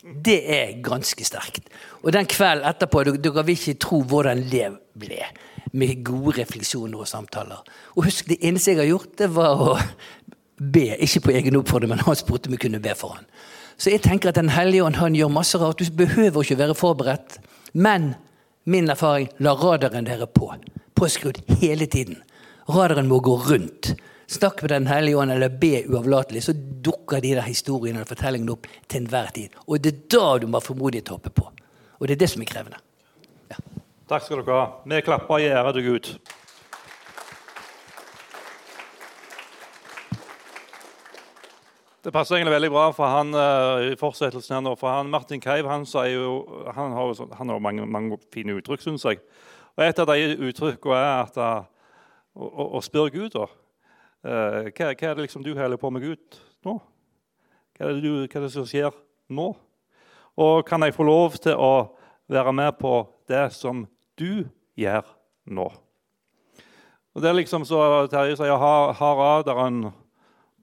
Det 0.06 0.38
er 0.54 0.76
ganske 0.86 1.26
sterkt. 1.26 1.70
Og 2.04 2.14
den 2.14 2.28
kvelden 2.30 2.68
etterpå 2.70 3.02
Dere 3.10 3.46
vil 3.46 3.58
ikke 3.58 3.80
tro 3.82 4.04
hvordan 4.06 4.44
Lev 4.52 4.78
ble. 4.98 5.24
Med 5.74 6.04
gode 6.06 6.38
refleksjoner 6.40 7.02
og 7.02 7.10
samtaler. 7.10 7.66
Og 7.96 8.06
husk, 8.06 8.30
det 8.30 8.38
eneste 8.42 8.72
jeg 8.72 8.84
har 8.84 8.92
gjort, 8.92 9.18
det 9.18 9.32
var 9.36 9.64
å 9.66 9.74
be. 10.62 10.86
Ikke 11.02 11.26
på 11.26 11.34
egen 11.36 11.58
oppfordring, 11.60 11.92
men 11.92 12.06
han 12.06 12.16
spurte 12.16 12.48
om 12.48 12.56
vi 12.56 12.62
kunne 12.62 12.80
be 12.80 12.94
for 12.96 13.18
han. 13.18 13.26
Så 13.78 13.92
jeg 13.92 14.04
tenker 14.06 14.32
at 14.32 14.40
Den 14.40 14.50
hellige 14.50 14.84
ånd 14.84 14.96
han 14.96 15.16
gjør 15.16 15.34
masse 15.34 15.60
rart. 15.60 15.80
Du 15.80 15.92
behøver 15.92 16.44
ikke 16.44 16.58
være 16.60 16.76
forberedt. 16.76 17.40
Men 17.74 18.14
min 18.64 18.90
erfaring 18.90 19.30
la 19.40 19.54
radaren 19.54 20.08
dere 20.08 20.28
på. 20.28 20.54
Påskrudd 20.96 21.42
hele 21.62 21.86
tiden. 21.86 22.22
Radaren 22.70 23.08
må 23.08 23.20
gå 23.20 23.36
rundt. 23.50 23.94
Snakk 24.28 24.62
med 24.62 24.72
Den 24.72 24.88
hellige 24.88 25.18
ånd 25.18 25.32
eller 25.32 25.50
be 25.50 25.84
uavlatelig, 25.86 26.44
så 26.44 26.54
dukker 26.56 27.22
de 27.22 27.36
der 27.36 27.46
historiene 27.46 28.02
og 28.02 28.10
fortellingene 28.10 28.56
opp 28.56 28.66
til 28.88 29.04
enhver 29.04 29.30
tid. 29.36 29.54
Og 29.68 29.84
det 29.84 29.92
er 29.92 30.00
da 30.16 30.38
du 30.42 30.48
må 30.48 30.58
ha 30.58 30.66
formodighet 30.66 31.06
til 31.06 31.14
å 31.14 31.20
hoppe 31.20 31.34
på. 31.36 31.52
Og 32.00 32.08
det 32.08 32.16
er 32.16 32.24
det 32.24 32.32
som 32.32 32.42
er 32.42 32.50
krevende. 32.50 32.82
Ja. 33.52 33.60
Takk 34.10 34.26
skal 34.26 34.42
dere 34.42 34.58
ha. 34.58 34.66
Vi 34.90 35.04
klapper 35.06 35.44
i 35.44 35.52
ære 35.52 35.76
til 35.78 35.86
Gud. 35.92 36.10
Det 42.06 42.14
passer 42.14 42.38
egentlig 42.38 42.54
veldig 42.54 42.70
bra 42.70 42.86
for 42.94 43.10
han 43.10 43.34
uh, 43.34 43.82
i 43.82 43.98
fortsettelsen 43.98 44.60
her 44.60 44.64
nå, 44.64 44.76
for 44.78 44.94
han, 44.94 45.10
Martin 45.10 45.42
Keiv 45.42 45.66
han, 45.66 45.88
jo, 46.12 46.36
han 46.70 46.94
har 46.94 47.10
jo 47.10 47.30
han 47.34 47.50
har 47.50 47.62
mange, 47.64 47.86
mange, 47.90 48.20
fine 48.34 48.54
uttrykk, 48.60 48.84
syns 48.84 49.08
jeg. 49.10 49.24
Og 49.76 49.84
Et 49.88 50.00
av 50.00 50.12
de 50.14 50.50
uttrykkene 50.50 51.00
er 51.02 51.14
at, 51.26 51.40
uh, 51.42 51.96
å, 52.38 52.46
å, 52.46 52.68
å 52.78 52.84
spørre 52.86 53.10
Gud. 53.16 53.34
da, 53.34 53.50
Eh, 54.26 54.72
hva, 54.74 54.90
hva, 54.90 55.10
er 55.12 55.18
det 55.18 55.28
liksom 55.28 55.44
du 55.46 55.52
holder 55.54 55.78
på 55.78 55.92
med 55.94 56.02
Gud 56.02 56.38
nå? 56.66 56.80
Hva 57.78 57.86
er, 57.86 57.92
det 57.94 58.02
du, 58.02 58.24
hva 58.24 58.40
er 58.40 58.46
det 58.48 58.54
som 58.56 58.66
skjer 58.66 58.96
nå? 59.30 59.52
Og 60.42 60.64
kan 60.66 60.82
jeg 60.82 60.96
få 60.96 61.06
lov 61.06 61.36
til 61.44 61.54
å 61.54 61.92
være 62.32 62.54
med 62.58 62.74
på 62.80 63.04
det 63.30 63.44
som 63.54 63.84
du 64.18 64.48
gjør 64.82 65.06
nå? 65.54 65.68
Og 67.14 67.22
Det 67.22 67.30
er 67.30 67.38
liksom 67.38 67.68
så 67.70 68.08
Terje 68.10 68.40
sier, 68.40 68.58
har, 68.58 68.96
har 68.98 69.22
radaren 69.22 69.86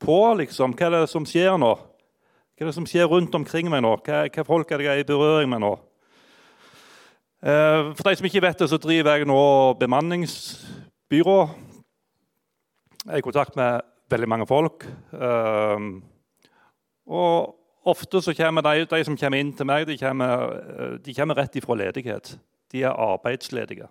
på, 0.02 0.18
liksom. 0.42 0.76
Hva 0.76 0.90
er 0.90 0.98
det 0.98 1.08
som 1.12 1.26
skjer 1.28 1.56
nå? 1.62 1.72
Hva 1.78 2.66
er 2.66 2.70
det 2.70 2.76
som 2.76 2.86
skjer 2.88 3.08
rundt 3.10 3.34
omkring 3.38 3.70
meg 3.72 3.84
nå? 3.86 3.96
Hva, 4.04 4.26
hva 4.28 4.46
folk 4.46 4.70
er 4.70 4.82
det 4.82 4.90
jeg 4.90 5.00
er 5.00 5.06
i 5.06 5.08
berøring 5.08 5.50
med 5.50 5.64
nå? 5.64 5.72
Eh, 7.42 7.90
for 7.98 8.06
de 8.06 8.18
som 8.18 8.28
ikke 8.28 8.44
vet 8.44 8.62
det, 8.62 8.70
så 8.70 8.78
driver 8.82 9.16
jeg 9.16 9.30
nå 9.30 9.42
bemanningsbyrå 9.80 11.38
jeg 13.02 13.16
er 13.16 13.18
i 13.18 13.24
kontakt 13.24 13.56
med 13.58 13.82
veldig 14.12 14.28
mange 14.30 14.46
folk. 14.46 14.84
Ehm, 15.12 16.04
og 17.06 17.56
ofte 17.84 18.20
så 18.22 18.34
kommer 18.38 18.62
de, 18.62 18.84
de, 18.86 19.00
som 19.04 19.16
kommer 19.18 19.42
inn 19.42 19.50
til 19.58 19.66
meg, 19.66 19.88
de 19.88 19.98
kommer, 19.98 20.52
eh, 20.62 20.92
de 21.02 21.14
kommer 21.16 21.40
rett 21.40 21.58
ifra 21.58 21.74
ledighet. 21.80 22.36
De 22.72 22.84
er 22.86 22.94
arbeidsledige. 22.94 23.88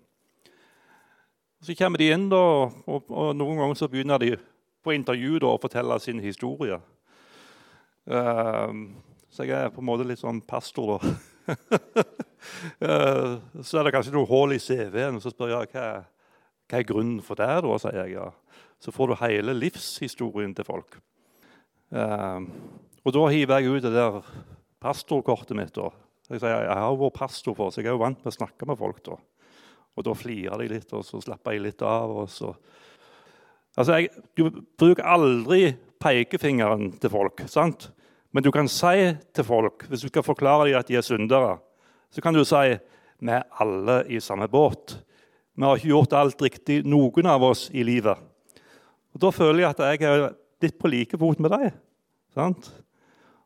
Så 1.62 1.76
kommer 1.78 2.00
de 2.00 2.08
inn, 2.14 2.30
da, 2.32 2.40
og, 2.40 3.04
og, 3.10 3.36
noen 3.36 3.60
ganger 3.60 3.78
så 3.78 3.90
begynner 3.92 4.22
de 4.22 4.32
på 4.84 4.96
intervju 4.96 5.40
da, 5.40 5.54
og 5.54 5.62
fortelle 5.64 6.00
sin 6.02 6.22
historie. 6.24 6.80
Uh, 8.10 8.74
så 9.32 9.46
jeg 9.48 9.56
er 9.58 9.74
på 9.74 9.84
en 9.84 9.88
måte 9.88 10.08
litt 10.08 10.22
sånn 10.22 10.42
pastor, 10.44 10.98
da. 10.98 11.56
uh, 12.82 13.36
så 13.68 13.80
er 13.80 13.88
det 13.88 13.96
kanskje 13.96 14.16
noe 14.16 14.30
hull 14.30 14.56
i 14.56 14.62
CV-en, 14.62 15.22
så 15.22 15.34
spør 15.34 15.56
jeg 15.56 15.74
hva, 15.76 15.88
hva 16.70 16.80
er 16.80 16.88
grunnen 16.88 17.22
for 17.26 17.40
det. 17.40 17.54
da, 17.66 17.78
sier 17.82 18.02
jeg. 18.04 18.18
Ja 18.20 18.32
så 18.82 18.92
får 18.92 19.12
du 19.12 19.20
hele 19.22 19.54
livshistorien 19.54 20.54
til 20.58 20.66
folk. 20.66 20.98
Uh, 21.94 22.48
og 23.06 23.14
da 23.14 23.26
hiver 23.30 23.62
jeg 23.62 23.76
ut 23.76 23.86
det 23.86 23.92
der 23.94 24.22
pastorkortet 24.82 25.58
mitt. 25.58 25.74
Da. 25.76 25.92
Jeg 26.32 26.42
sier 26.42 26.66
jeg 26.66 26.80
har 26.80 26.98
vært 26.98 27.20
pastor 27.20 27.58
for, 27.58 27.70
så 27.70 27.82
jeg 27.82 27.92
er 27.92 27.98
jo 27.98 28.02
vant 28.02 28.24
med 28.24 28.32
å 28.32 28.40
snakke 28.40 28.68
med 28.70 28.80
folk. 28.80 29.04
da. 29.06 29.20
Og 29.98 30.08
da 30.08 30.16
flirer 30.18 30.64
de 30.64 30.72
litt, 30.72 30.94
og 30.98 31.06
så 31.06 31.22
slapper 31.22 31.58
jeg 31.58 31.68
litt 31.68 31.86
av. 31.86 32.16
og 32.24 32.32
så... 32.32 32.56
Altså, 33.78 33.98
jeg, 33.98 34.10
Du 34.38 34.50
bruker 34.78 35.04
aldri 35.04 35.76
pekefingeren 36.02 36.92
til 37.00 37.10
folk. 37.10 37.44
sant? 37.48 37.92
Men 38.32 38.44
du 38.44 38.52
kan 38.52 38.68
si 38.68 39.12
til 39.36 39.44
folk, 39.44 39.86
hvis 39.90 40.02
du 40.02 40.08
skal 40.08 40.24
forklare 40.24 40.70
dem 40.70 40.80
at 40.80 40.88
de 40.88 40.96
er 40.96 41.02
syndere, 41.06 41.60
så 42.12 42.22
kan 42.22 42.34
du 42.34 42.44
si 42.48 42.78
vi 43.22 43.30
er 43.30 43.44
alle 43.62 44.04
i 44.10 44.20
samme 44.20 44.48
båt. 44.50 44.98
Vi 45.56 45.64
har 45.64 45.78
ikke 45.78 45.92
gjort 45.92 46.14
alt 46.18 46.42
riktig, 46.42 46.80
noen 46.86 47.28
av 47.30 47.44
oss, 47.44 47.70
i 47.74 47.84
livet. 47.84 48.18
Og 49.14 49.20
Da 49.22 49.30
føler 49.30 49.60
jeg 49.60 49.70
at 49.70 50.02
jeg 50.02 50.10
er 50.10 50.32
litt 50.62 50.80
på 50.80 50.90
like 50.90 51.18
fot 51.20 51.40
med 51.40 51.52
deg. 51.52 51.74
Sant? 52.34 52.72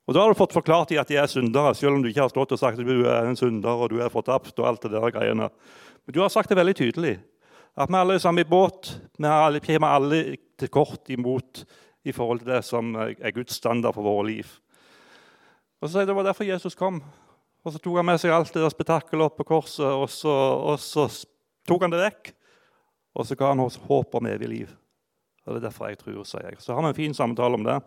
Og 0.07 0.13
Da 0.13 0.21
har 0.21 0.29
du 0.29 0.37
fått 0.37 0.53
forklart 0.53 0.89
dem 0.89 1.01
at 1.01 1.09
de 1.09 1.17
er 1.17 1.27
syndere, 1.27 1.73
selv 1.75 1.97
om 1.97 2.03
du 2.03 2.09
ikke 2.09 2.21
har 2.21 2.29
stått 2.29 2.53
og 2.53 2.59
sagt 2.61 2.79
at 2.79 2.85
du 2.85 3.05
er 3.05 3.25
en 3.25 3.35
synder 3.35 3.73
og 3.73 3.89
du 3.89 3.99
er 3.99 4.13
fortapt. 4.13 4.57
og 4.59 4.67
alt 4.67 4.81
det 4.81 4.91
der 4.91 5.11
greiene. 5.11 5.49
Men 6.05 6.13
du 6.13 6.21
har 6.21 6.29
sagt 6.29 6.49
det 6.49 6.57
veldig 6.57 6.75
tydelig. 6.75 7.19
At 7.75 7.91
vi 7.91 7.99
alle 7.99 8.15
er 8.15 8.23
sammen 8.23 8.45
i 8.45 8.49
båt. 8.49 8.93
Vi 9.19 9.27
alle, 9.27 9.59
kommer 9.59 9.87
alle 9.87 10.21
til 10.59 10.71
kort 10.71 11.09
imot 11.11 11.65
i 12.05 12.13
forhold 12.15 12.39
til 12.39 12.53
det 12.53 12.61
som 12.63 12.93
er 12.95 13.35
Guds 13.35 13.57
standard 13.57 13.97
for 13.97 14.05
våre 14.05 14.27
liv. 14.29 14.47
Og 15.81 15.89
så 15.89 15.97
sier 15.97 16.07
Det 16.07 16.15
var 16.15 16.23
derfor 16.23 16.47
Jesus 16.47 16.75
kom. 16.75 17.03
Og 17.65 17.73
Så 17.73 17.79
tok 17.79 17.97
han 17.97 18.05
med 18.05 18.19
seg 18.21 18.31
alt 18.31 18.53
det 18.53 18.61
der 18.61 18.69
spetakkelet 18.69 19.25
opp 19.25 19.37
på 19.37 19.43
korset, 19.43 19.85
og 19.85 20.09
så, 20.09 20.29
og 20.29 20.79
så 20.79 21.07
tok 21.67 21.81
han 21.81 21.91
det 21.91 22.03
vekk. 22.03 22.31
Og 23.15 23.25
så 23.25 23.35
ga 23.35 23.49
han 23.49 23.63
oss 23.63 23.79
håp 23.87 24.15
om 24.15 24.27
evig 24.29 24.49
liv. 24.49 24.75
Og 25.45 25.55
det 25.55 25.63
er 25.63 25.67
derfor 25.69 25.89
jeg 25.89 25.97
tror, 25.97 26.23
sier 26.23 26.49
jeg. 26.49 26.61
Så 26.61 26.75
har 26.75 26.81
vi 26.81 26.91
en 26.93 26.97
fin 26.97 27.13
samtale 27.13 27.57
om 27.57 27.65
det. 27.65 27.79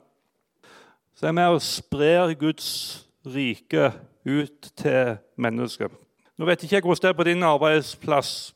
Så 1.14 1.26
er 1.26 1.32
vi 1.32 1.38
med 1.38 1.54
og 1.54 1.62
sprer 1.62 2.34
Guds 2.38 2.68
rike 3.26 3.92
ut 4.26 4.70
til 4.76 5.16
mennesker. 5.36 5.90
Nå 6.38 6.46
vet 6.46 6.62
ikke 6.62 6.78
jeg 6.78 6.86
hvordan 6.86 7.02
det 7.02 7.10
er 7.10 7.18
på 7.18 7.26
din 7.28 7.42
arbeidsplass. 7.42 8.54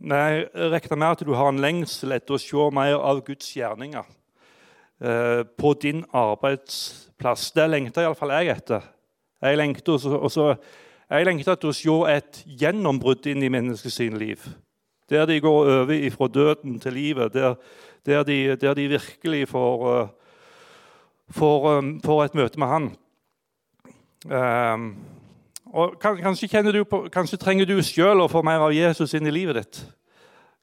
Men 0.00 0.16
jeg 0.16 0.70
regner 0.72 0.96
med 0.96 1.12
at 1.12 1.24
du 1.28 1.34
har 1.36 1.50
en 1.52 1.60
lengsel 1.60 2.14
etter 2.16 2.36
å 2.36 2.40
se 2.40 2.68
mer 2.72 2.96
av 2.96 3.20
Guds 3.26 3.50
gjerninger 3.52 4.06
eh, 5.04 5.42
på 5.44 5.74
din 5.82 6.00
arbeidsplass. 6.16 7.50
Det 7.52 7.66
lengter 7.68 8.06
iallfall 8.06 8.32
jeg 8.38 8.54
etter. 8.54 8.86
Jeg 9.44 9.60
lengter, 9.60 10.00
også, 10.16 10.54
jeg 11.08 11.28
lengter 11.28 11.52
etter 11.52 11.68
å 11.68 11.76
se 11.76 11.98
et 12.14 12.40
gjennombrudd 12.62 13.28
inn 13.28 13.44
i 13.44 13.52
menneskets 13.52 14.00
liv. 14.16 14.48
Der 15.10 15.26
de 15.28 15.40
går 15.42 15.70
over 15.82 16.10
fra 16.16 16.28
døden 16.32 16.80
til 16.80 16.96
livet. 16.96 17.34
Der, 17.34 17.54
der, 18.06 18.24
de, 18.24 18.56
der 18.56 18.74
de, 18.74 18.88
virkelig 18.96 19.48
får, 19.52 19.86
eh, 20.00 20.10
får, 21.36 21.70
eh, 21.76 21.94
får, 22.04 22.24
et 22.24 22.40
møte 22.40 22.60
med 22.60 22.72
Han. 22.72 22.92
Um, 24.30 24.94
og 25.72 25.96
kanskje, 26.02 26.84
på, 26.84 27.04
kanskje, 27.12 27.38
trenger 27.38 27.68
du 27.68 27.78
sjøl 27.82 28.24
å 28.24 28.28
få 28.30 28.42
mer 28.42 28.62
av 28.64 28.74
Jesus 28.74 29.14
inn 29.14 29.26
i 29.26 29.34
livet 29.34 29.60
ditt. 29.60 29.80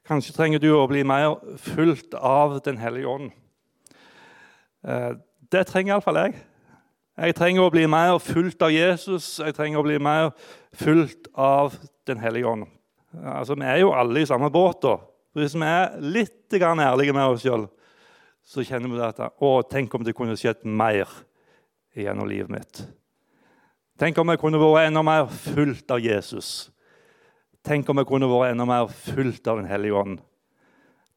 Kanskje 0.07 0.35
trenger 0.35 0.59
du 0.59 0.69
å 0.75 0.87
bli 0.87 1.03
mer 1.03 1.35
fulgt 1.59 2.15
av 2.15 2.59
Den 2.63 2.77
hellige 2.77 3.07
ånd. 3.07 3.31
Uh, 4.87 5.15
det 5.51 5.65
trenger 5.67 5.95
iallfall 5.95 6.19
jeg. 6.21 6.37
Jeg 7.17 7.35
trenger 7.35 7.65
å 7.65 7.73
bli 7.73 7.87
mer 7.89 8.19
fulgt 8.21 8.61
av 8.61 8.71
Jesus. 8.71 9.37
Jeg 9.41 9.55
trenger 9.57 9.81
å 9.81 9.87
bli 9.87 9.97
mer 9.99 10.31
fulgt 10.75 11.31
av 11.33 11.75
Den 12.07 12.19
hellige 12.23 12.47
ånd. 12.47 12.67
Altså, 13.23 13.55
Vi 13.55 13.65
er 13.65 13.79
jo 13.81 13.95
alle 13.95 14.21
i 14.21 14.25
samme 14.25 14.51
båt. 14.51 14.81
da. 14.81 14.97
Hvis 15.33 15.55
vi 15.55 15.65
er 15.65 15.99
litt 15.99 16.53
ærlige 16.53 17.13
med 17.13 17.23
oss 17.23 17.41
sjøl, 17.41 17.67
så 18.43 18.63
kjenner 18.63 18.89
vi 18.89 19.01
at 19.03 19.19
å, 19.43 19.61
tenk 19.69 19.93
om 19.93 20.03
det 20.03 20.15
kunne 20.15 20.37
skjedd 20.37 20.63
mer 20.63 21.07
gjennom 21.95 22.27
livet 22.27 22.49
mitt. 22.49 22.87
Tenk 23.97 24.17
om 24.21 24.29
jeg 24.29 24.37
kunne 24.41 24.59
vært 24.61 24.91
enda 24.91 25.01
mer 25.01 25.25
fullt 25.31 25.89
av 25.93 26.01
Jesus. 26.03 26.69
Tenk 27.65 27.87
om 27.89 27.97
jeg 27.97 28.09
kunne 28.09 28.29
vært 28.29 28.53
enda 28.53 28.67
mer 28.69 28.91
fullt 28.93 29.47
av 29.49 29.57
Den 29.57 29.69
hellige 29.69 29.97
ånd. 29.97 30.19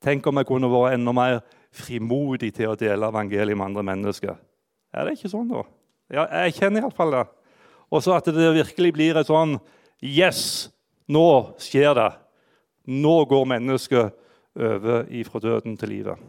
Tenk 0.00 0.24
om 0.26 0.40
jeg 0.40 0.48
kunne 0.48 0.70
vært 0.72 0.96
enda 0.96 1.12
mer 1.12 1.42
frimodig 1.76 2.54
til 2.56 2.72
å 2.72 2.78
dele 2.80 3.10
evangeliet 3.12 3.58
med 3.58 3.68
andre 3.68 3.84
mennesker. 3.84 4.40
Er 4.96 5.06
det 5.06 5.18
ikke 5.18 5.30
sånn, 5.30 5.52
da? 5.52 5.66
Ja, 6.10 6.24
jeg 6.46 6.56
kjenner 6.56 6.86
iallfall 6.86 7.12
det. 7.14 7.26
Og 7.92 8.02
så 8.02 8.16
at 8.16 8.32
det 8.32 8.48
virkelig 8.56 8.94
blir 8.96 9.20
et 9.20 9.28
sånn 9.28 9.58
Yes! 10.00 10.70
Nå 11.10 11.58
skjer 11.60 11.92
det. 11.98 12.10
Nå 12.86 13.14
går 13.28 13.48
mennesket 13.50 14.14
over 14.56 15.08
ifra 15.10 15.40
døden 15.42 15.74
til 15.76 15.90
livet. 15.90 16.28